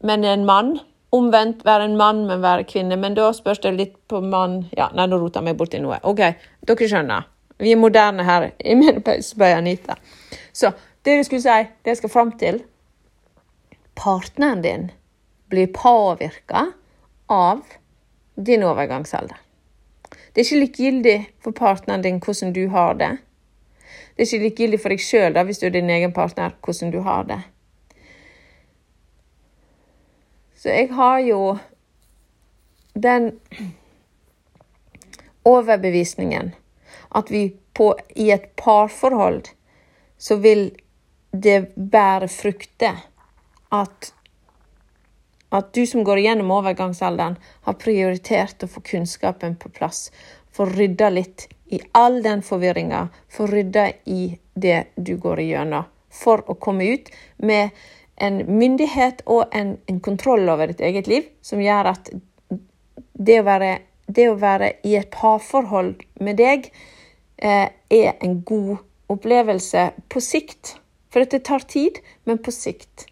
men 0.08 0.24
en 0.28 0.46
mann 0.48 0.78
omvendt 1.14 1.66
være 1.66 1.86
en 1.90 1.98
mann, 1.98 2.26
men 2.28 2.42
være 2.42 2.66
kvinne. 2.70 2.98
Men 3.00 3.16
da 3.18 3.30
spørs 3.34 3.62
det 3.64 3.76
litt 3.78 3.96
på 4.10 4.22
mann 4.22 4.64
Ja, 4.78 4.90
nei, 4.96 5.08
nå 5.08 5.20
roter 5.22 5.42
jeg 5.42 5.52
meg 5.52 5.60
borti 5.60 5.82
noe. 5.84 6.00
OK, 6.10 6.24
dere 6.68 6.90
skjønner. 6.90 7.30
Vi 7.62 7.72
er 7.72 7.80
moderne 7.80 8.26
her 8.26 8.50
i 8.60 9.22
spør 9.22 9.60
Anita. 9.60 9.96
Så 10.54 10.74
det 11.06 11.20
jeg 11.20 11.26
skulle 11.28 11.44
si, 11.44 11.70
det 11.84 11.94
jeg 11.94 12.02
skal 12.02 12.14
fram 12.14 12.34
til 12.40 12.64
Partneren 13.96 14.64
din 14.64 14.90
blir 15.54 15.70
påvirka 15.70 16.72
av 17.30 17.62
din 18.36 18.64
overgangsalder. 18.66 19.38
Det 20.34 20.42
er 20.42 20.48
ikke 20.48 20.62
likegyldig 20.64 21.18
for 21.46 21.54
partneren 21.54 22.02
din 22.02 22.18
hvordan 22.18 22.56
du 22.56 22.68
har 22.74 22.98
det. 22.98 23.12
Det 24.16 24.24
er 24.24 24.32
ikke 24.32 24.46
likegyldig 24.48 24.80
for 24.82 24.94
deg 24.94 25.04
sjøl 25.06 25.38
hvis 25.46 25.62
du 25.62 25.68
er 25.68 25.76
din 25.76 25.92
egen 25.94 26.14
partner, 26.14 26.56
hvordan 26.66 26.92
du 26.92 27.04
har 27.06 27.28
det. 27.30 27.40
Så 30.64 30.72
jeg 30.72 30.94
har 30.96 31.20
jo 31.20 31.58
den 32.94 33.34
overbevisningen 35.44 36.54
at 37.12 37.32
vi 37.32 37.50
på, 37.76 37.90
i 38.16 38.30
et 38.32 38.46
parforhold 38.56 39.50
så 40.18 40.38
vil 40.40 40.70
det 41.36 41.74
bære 41.76 42.30
frukter 42.32 43.02
at, 43.76 44.14
at 45.52 45.74
du 45.76 45.82
som 45.90 46.06
går 46.08 46.22
igjennom 46.22 46.54
overgangsalderen, 46.56 47.36
har 47.68 47.76
prioritert 47.82 48.64
å 48.64 48.70
få 48.72 48.86
kunnskapen 48.88 49.58
på 49.60 49.74
plass. 49.74 50.14
Få 50.56 50.70
rydda 50.70 51.10
litt 51.12 51.50
i 51.76 51.82
all 51.92 52.22
den 52.24 52.40
forvirringa. 52.46 53.10
Få 53.28 53.50
rydda 53.52 53.90
i 54.06 54.38
det 54.56 54.86
du 54.96 55.18
går 55.18 55.44
igjennom. 55.44 55.92
For 56.08 56.46
å 56.48 56.56
komme 56.56 56.88
ut 56.88 57.12
med 57.44 57.76
en 58.22 58.44
myndighet 58.60 59.24
og 59.26 59.54
en, 59.56 59.78
en 59.90 60.00
kontroll 60.04 60.50
over 60.50 60.70
ditt 60.70 60.84
eget 60.86 61.10
liv 61.10 61.30
som 61.42 61.62
gjør 61.62 61.94
at 61.94 62.12
det 63.14 63.40
å 63.42 63.46
være, 63.48 63.72
det 64.08 64.28
å 64.30 64.38
være 64.40 64.74
i 64.88 64.96
et 65.00 65.10
parforhold 65.14 65.96
med 66.24 66.38
deg 66.42 66.70
eh, 67.38 67.70
er 67.70 68.14
en 68.24 68.40
god 68.46 68.78
opplevelse 69.14 69.90
på 70.10 70.22
sikt. 70.24 70.76
For 71.14 71.22
dette 71.22 71.44
tar 71.46 71.66
tid, 71.70 72.00
men 72.26 72.40
på 72.42 72.52
sikt. 72.54 73.08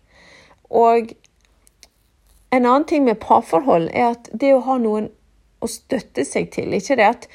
Og 0.70 1.12
en 2.52 2.66
annen 2.66 2.88
ting 2.90 3.06
med 3.06 3.22
parforhold 3.22 3.90
er 3.94 4.14
at 4.16 4.30
det 4.34 4.54
å 4.56 4.64
ha 4.66 4.78
noen 4.82 5.12
å 5.62 5.70
støtte 5.70 6.26
seg 6.26 6.50
til, 6.56 6.74
ikke 6.74 6.98
det 6.98 7.06
at 7.06 7.28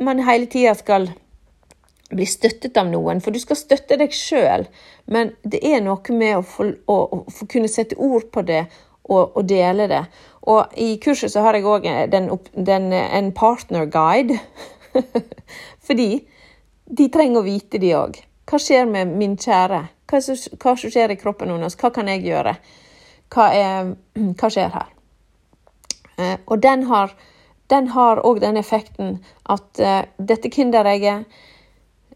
man 0.00 0.22
hele 0.24 0.48
tida 0.48 0.72
skal 0.78 1.10
bli 2.10 2.26
støttet 2.26 2.78
av 2.80 2.88
noen, 2.90 3.20
for 3.22 3.34
du 3.34 3.40
skal 3.42 3.58
støtte 3.58 3.98
deg 4.00 4.14
sjøl, 4.14 4.66
men 5.10 5.32
det 5.42 5.62
er 5.66 5.82
noe 5.84 6.16
med 6.16 6.38
å 6.38 6.44
få, 6.46 6.66
å, 6.90 6.96
å 7.22 7.48
kunne 7.50 7.70
sette 7.70 7.98
ord 7.98 8.28
på 8.34 8.44
det 8.46 8.64
og, 9.10 9.36
og, 9.36 9.44
dele 9.48 9.86
det. 9.90 10.02
Og 10.50 10.74
i 10.80 10.94
kurset 11.02 11.32
så 11.32 11.44
har 11.44 11.58
jeg 11.58 11.66
òg 11.68 11.86
en 11.86 13.32
partner-guide. 13.36 14.38
Fordi 15.86 16.10
de 16.90 17.08
trenger 17.12 17.40
å 17.40 17.46
vite, 17.46 17.80
de 17.82 17.94
òg. 17.98 18.20
Hva 18.50 18.58
skjer 18.58 18.86
med 18.90 19.10
min 19.14 19.36
kjære? 19.38 19.82
Hva, 20.10 20.20
hva 20.62 20.76
skjer 20.78 21.14
i 21.14 21.18
kroppen 21.18 21.52
hennes? 21.54 21.78
Hva 21.78 21.92
kan 21.94 22.10
jeg 22.10 22.24
gjøre? 22.26 22.56
Hva, 23.30 23.50
er, 23.54 23.92
hva 24.38 24.50
skjer 24.50 24.72
her? 24.74 24.88
Eh, 26.18 26.38
og 26.46 26.62
den 26.62 26.88
har 26.90 27.14
den 27.70 27.86
òg 27.94 28.40
den 28.42 28.58
effekten 28.58 29.20
at 29.46 29.78
uh, 29.78 30.02
dette 30.18 30.50
Kinderegget 30.50 31.26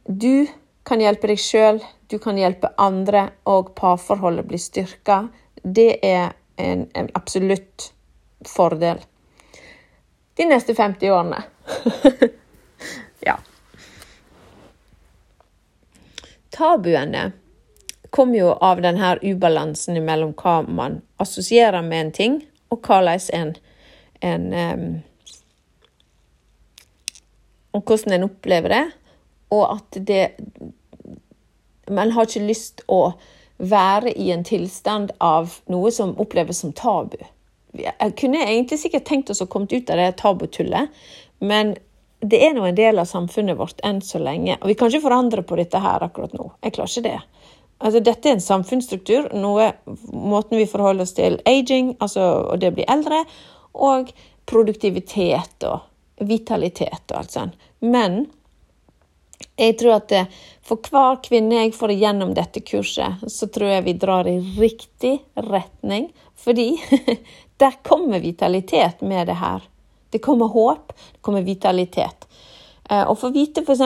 Du 0.04 0.46
kan 0.84 1.00
hjelpe 1.00 1.30
deg 1.30 1.40
sjøl, 1.40 1.80
du 2.12 2.18
kan 2.20 2.36
hjelpe 2.36 2.74
andre, 2.76 3.30
og 3.48 3.72
parforholdet 3.78 4.44
blir 4.48 4.60
styrka. 4.60 5.24
Det 5.64 5.98
er 6.04 6.34
en, 6.60 6.84
en 6.92 7.08
absolutt 7.16 7.92
fordel. 8.48 9.00
De 10.36 10.44
neste 10.50 10.74
50 10.74 11.10
årene. 11.10 11.40
ja. 13.28 13.38
Tabuene 16.52 17.30
kommer 18.10 18.38
jo 18.38 18.50
av 18.52 18.82
denne 18.84 19.16
ubalansen 19.22 19.98
mellom 20.04 20.34
hva 20.38 20.60
man 20.68 21.00
assosierer 21.22 21.82
med 21.82 22.00
en 22.00 22.12
ting, 22.18 22.36
og 22.70 22.84
hvordan 22.84 23.24
en, 23.32 23.56
en 24.20 24.46
um, 24.52 24.86
Og 27.74 27.82
hvordan 27.82 28.12
en 28.14 28.24
opplever 28.28 28.70
det. 28.70 28.84
Og 29.52 29.64
at 29.76 29.98
det 30.08 30.36
Man 31.84 32.14
har 32.14 32.24
ikke 32.24 32.46
lyst 32.48 32.80
å 32.88 33.12
være 33.60 34.14
i 34.16 34.30
en 34.32 34.44
tilstand 34.44 35.10
av 35.20 35.58
noe 35.68 35.90
som 35.92 36.14
oppleves 36.20 36.62
som 36.64 36.72
tabu. 36.72 37.18
Jeg 37.76 38.14
kunne 38.16 38.40
egentlig 38.40 38.78
sikkert 38.80 39.04
tenkt 39.04 39.30
oss 39.30 39.42
å 39.44 39.48
komme 39.50 39.68
ut 39.68 39.90
av 39.92 40.00
det 40.00 40.14
tabutullet, 40.16 40.88
men 41.44 41.74
det 42.24 42.40
er 42.46 42.54
nå 42.56 42.64
en 42.64 42.78
del 42.78 42.98
av 42.98 43.08
samfunnet 43.10 43.58
vårt 43.58 43.82
enn 43.84 44.00
så 44.02 44.18
lenge. 44.22 44.56
Og 44.62 44.70
vi 44.70 44.76
kan 44.78 44.88
ikke 44.88 45.04
forandre 45.04 45.44
på 45.44 45.58
dette 45.60 45.80
her 45.82 46.04
akkurat 46.06 46.32
nå. 46.36 46.48
Jeg 46.64 46.76
klarer 46.76 46.92
ikke 46.94 47.08
det. 47.10 47.18
Altså, 47.84 48.00
dette 48.00 48.30
er 48.30 48.36
en 48.38 48.44
samfunnsstruktur, 48.44 49.28
noe, 49.36 49.72
måten 50.08 50.56
vi 50.56 50.68
forholder 50.70 51.04
oss 51.04 51.16
til 51.16 51.36
aging, 51.50 51.96
altså 52.00 52.22
og 52.54 52.62
det 52.62 52.70
å 52.72 52.76
bli 52.78 52.86
eldre, 52.88 53.24
og 53.74 54.14
produktivitet 54.48 55.66
og 55.68 56.24
vitalitet 56.24 57.10
og 57.10 57.18
alt 57.18 57.34
sånt. 57.34 57.68
Men 57.82 58.24
jeg 59.56 59.76
tror 59.78 60.00
at 60.00 60.14
for 60.64 60.80
hver 60.82 61.20
kvinne 61.24 61.60
jeg 61.60 61.74
får 61.76 61.92
igjennom 61.94 62.32
dette 62.34 62.62
kurset, 62.64 63.22
så 63.30 63.48
tror 63.52 63.70
jeg 63.76 63.86
vi 63.86 63.96
drar 64.00 64.28
i 64.30 64.38
riktig 64.58 65.18
retning. 65.36 66.08
Fordi 66.44 66.72
der 67.62 67.78
kommer 67.86 68.20
vitalitet 68.20 69.00
med 69.00 69.28
det 69.30 69.38
her. 69.38 69.62
Det 70.10 70.22
kommer 70.24 70.46
håp, 70.46 70.92
det 71.12 71.22
kommer 71.22 71.42
vitalitet. 71.42 72.26
Å 72.84 73.04
og 73.08 73.16
få 73.16 73.30
vite 73.32 73.62
f.eks. 73.64 73.80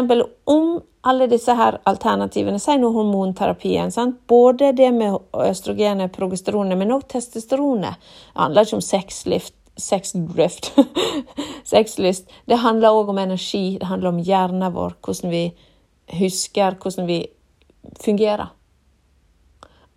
om 0.50 0.80
alle 1.06 1.28
disse 1.30 1.54
her 1.54 1.78
alternativene, 1.86 2.58
si 2.60 2.74
nå 2.80 2.90
hormonterapien. 2.92 3.92
Sant? 3.94 4.18
Både 4.28 4.72
det 4.76 4.90
med 4.92 5.14
østrogenet, 5.32 6.12
progesteronet, 6.16 6.78
men 6.78 6.92
òg 6.96 7.06
testosteronet. 7.12 8.00
Det 8.32 8.42
handler 8.42 8.66
ikke 8.66 8.80
om 8.80 8.84
sexlift, 8.84 9.54
sexdrift, 9.78 10.72
sexlyst. 11.72 12.30
Det 12.46 12.60
handler 12.62 12.96
òg 12.96 13.12
om 13.12 13.18
energi, 13.22 13.78
det 13.80 13.88
handler 13.88 14.12
om 14.12 14.22
hjernen 14.24 14.74
vår, 14.74 14.96
hvordan 15.04 15.32
vi 15.32 15.42
husker, 16.18 16.78
hvordan 16.82 17.08
vi 17.08 17.20
fungerer. 18.02 18.48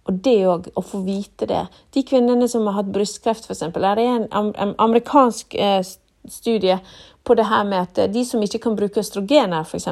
Og 0.09 0.17
det 0.25 0.37
òg, 0.49 0.69
å 0.75 0.83
få 0.85 1.03
vite 1.05 1.47
det. 1.49 1.65
De 1.93 2.03
kvinnene 2.07 2.47
som 2.49 2.65
har 2.67 2.79
hatt 2.79 2.93
brystkreft, 2.93 3.45
f.eks. 3.45 3.65
Det 3.73 3.91
er 3.91 4.25
en 4.25 4.75
amerikansk 4.81 5.55
eh, 5.55 5.81
studie 6.29 6.79
på 7.23 7.35
det 7.37 7.45
her 7.49 7.67
med 7.67 7.85
at 7.85 8.13
de 8.13 8.23
som 8.25 8.41
ikke 8.41 8.63
kan 8.65 8.77
bruke 8.77 9.01
østrogener, 9.01 9.65
f.eks., 9.65 9.87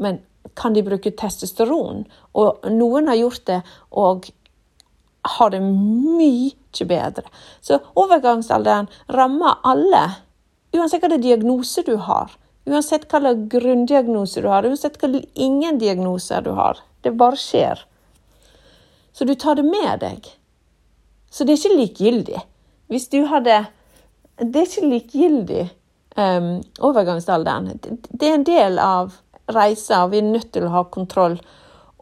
men 0.00 0.22
kan 0.58 0.74
de 0.74 0.82
bruke 0.84 1.12
testosteron? 1.16 2.04
Og 2.36 2.66
noen 2.72 3.08
har 3.08 3.20
gjort 3.20 3.44
det 3.48 3.60
og 3.90 4.28
har 5.24 5.50
det 5.50 5.60
mye 5.64 6.86
bedre. 6.88 7.24
Så 7.60 7.78
overgangsalderen 7.94 8.88
rammer 9.08 9.60
alle, 9.62 10.04
uansett 10.74 11.04
hvilken 11.04 11.22
diagnose 11.22 11.84
du 11.86 11.96
har. 11.96 12.32
Uansett 12.66 13.06
slags 13.10 13.48
grunndiagnose 13.52 14.40
du 14.40 14.48
har, 14.48 14.64
uansett 14.64 14.96
hva 15.00 15.20
ingen 15.34 15.78
diagnoser 15.78 16.42
du 16.42 16.50
har. 16.56 16.80
Det 17.04 17.12
bare 17.12 17.36
skjer. 17.36 17.84
Så 19.12 19.24
du 19.24 19.34
tar 19.34 19.60
det 19.60 19.66
med 19.68 20.00
deg. 20.00 20.28
Så 21.30 21.44
det 21.44 21.54
er 21.54 21.60
ikke 21.60 21.80
likegyldig. 21.80 22.44
Hvis 22.88 23.08
du 23.12 23.24
hadde 23.30 23.64
det 24.34 24.60
er 24.60 24.66
ikke 24.66 24.88
likegyldig, 24.90 25.64
um, 26.18 26.48
overgangsalderen. 26.82 27.78
Det 28.10 28.28
er 28.28 28.34
en 28.34 28.46
del 28.46 28.80
av 28.82 29.14
reisa, 29.54 30.04
og 30.04 30.10
vi 30.14 30.18
er 30.18 30.26
nødt 30.26 30.50
til 30.54 30.66
å 30.66 30.72
ha 30.74 30.82
kontroll 30.90 31.36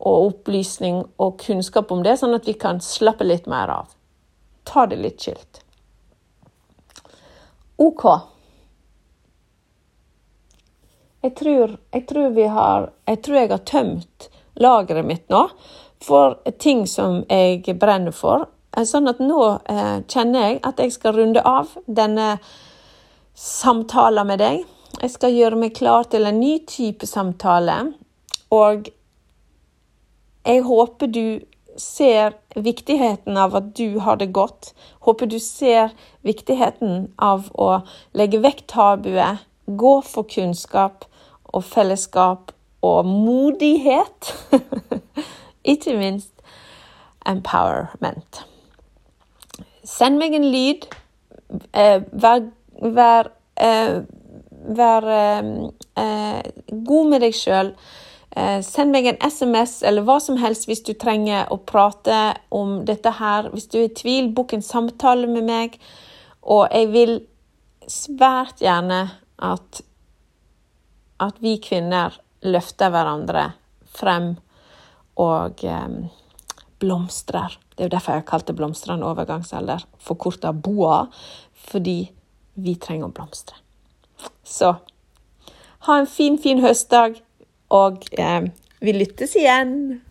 og 0.02 0.26
opplysning 0.28 1.02
og 1.22 1.38
kunnskap 1.40 1.92
om 1.94 2.02
det, 2.02 2.16
sånn 2.18 2.34
at 2.36 2.48
vi 2.48 2.56
kan 2.58 2.80
slappe 2.82 3.26
litt 3.26 3.46
mer 3.50 3.70
av. 3.70 3.94
Ta 4.68 4.86
det 4.90 4.98
litt 4.98 5.22
skilt. 5.22 5.62
OK. 7.82 8.04
Jeg 11.22 11.36
tror, 11.38 11.76
jeg 11.94 12.06
tror, 12.10 12.40
har, 12.56 12.90
jeg 13.06 13.22
tror 13.22 13.38
jeg 13.38 13.52
har 13.54 13.62
tømt 13.66 14.28
lageret 14.58 15.06
mitt 15.06 15.30
nå 15.30 15.46
for 16.02 16.40
ting 16.58 16.82
som 16.90 17.22
jeg 17.30 17.78
brenner 17.78 18.14
for, 18.14 18.48
Eh, 18.76 18.86
sånn 18.88 19.10
at 19.10 19.20
nå 19.20 19.40
eh, 19.68 19.98
kjenner 20.08 20.46
jeg 20.46 20.60
at 20.64 20.80
jeg 20.80 20.94
skal 20.94 21.16
runde 21.18 21.42
av 21.44 21.74
denne 21.86 22.36
samtalen 23.36 24.28
med 24.28 24.40
deg. 24.42 24.64
Jeg 25.00 25.12
skal 25.12 25.36
gjøre 25.36 25.60
meg 25.60 25.76
klar 25.76 26.08
til 26.12 26.28
en 26.28 26.40
ny 26.40 26.58
type 26.68 27.08
samtale. 27.08 27.78
Og 28.52 28.88
jeg 30.46 30.62
håper 30.66 31.06
du 31.06 31.26
ser 31.78 32.34
viktigheten 32.54 33.36
av 33.38 33.54
at 33.56 33.72
du 33.78 33.98
har 34.04 34.18
det 34.20 34.32
godt. 34.36 34.72
Håper 35.06 35.26
du 35.26 35.38
ser 35.38 35.92
viktigheten 36.26 37.12
av 37.18 37.48
å 37.54 37.82
legge 38.16 38.42
vekk 38.42 38.66
tabuet, 38.72 39.44
gå 39.66 39.94
for 40.04 40.28
kunnskap 40.28 41.06
og 41.52 41.64
fellesskap 41.64 42.52
og 42.82 43.06
modighet. 43.06 44.32
Ikke 45.72 45.96
minst 45.96 46.32
empowerment. 47.28 48.42
Send 49.86 50.18
meg 50.18 50.34
en 50.34 50.48
lyd. 50.50 50.88
Eh, 51.72 52.02
vær, 52.12 52.46
vær, 52.82 53.30
eh, 53.56 54.00
vær 54.76 55.08
eh, 55.14 56.40
god 56.86 57.12
med 57.12 57.22
deg 57.22 57.36
sjøl. 57.36 57.74
Send 58.32 58.94
meg 58.94 59.04
en 59.10 59.18
SMS 59.20 59.82
eller 59.84 60.06
hva 60.08 60.16
som 60.22 60.38
helst 60.40 60.64
hvis 60.64 60.80
du 60.86 60.94
trenger 60.96 61.50
å 61.52 61.58
prate 61.68 62.32
om 62.54 62.78
dette 62.88 63.12
her. 63.18 63.50
Hvis 63.52 63.68
du 63.68 63.76
er 63.82 63.90
i 63.90 63.92
tvil, 63.92 64.30
bok 64.32 64.54
en 64.56 64.64
samtale 64.64 65.28
med 65.28 65.44
meg. 65.48 65.76
Og 66.42 66.64
jeg 66.72 66.88
vil 66.94 67.12
svært 67.90 68.62
gjerne 68.62 69.02
at, 69.42 69.82
at 71.20 71.42
vi 71.44 71.58
kvinner 71.62 72.16
løfter 72.46 72.92
hverandre 72.94 73.50
frem 73.92 74.32
og 75.20 75.64
um, 75.68 75.98
blomstrer. 76.82 77.58
Det 77.74 77.84
er 77.84 77.90
jo 77.90 77.94
derfor 77.94 78.16
jeg 78.16 78.24
har 78.24 78.30
kalt 78.30 78.48
det 78.48 78.56
blomstrende 78.58 79.06
overgangsalder, 79.06 79.84
forkorta 80.02 80.52
BOA, 80.52 81.04
fordi 81.68 81.98
vi 82.54 82.74
trenger 82.80 83.08
å 83.08 83.14
blomstre. 83.14 83.58
Så 84.44 84.74
ha 85.86 85.98
en 85.98 86.06
fin, 86.10 86.38
fin 86.38 86.62
høstdag, 86.62 87.20
og 87.72 88.04
eh, 88.20 88.48
vi 88.82 88.94
lyttes 88.96 89.36
igjen. 89.38 90.02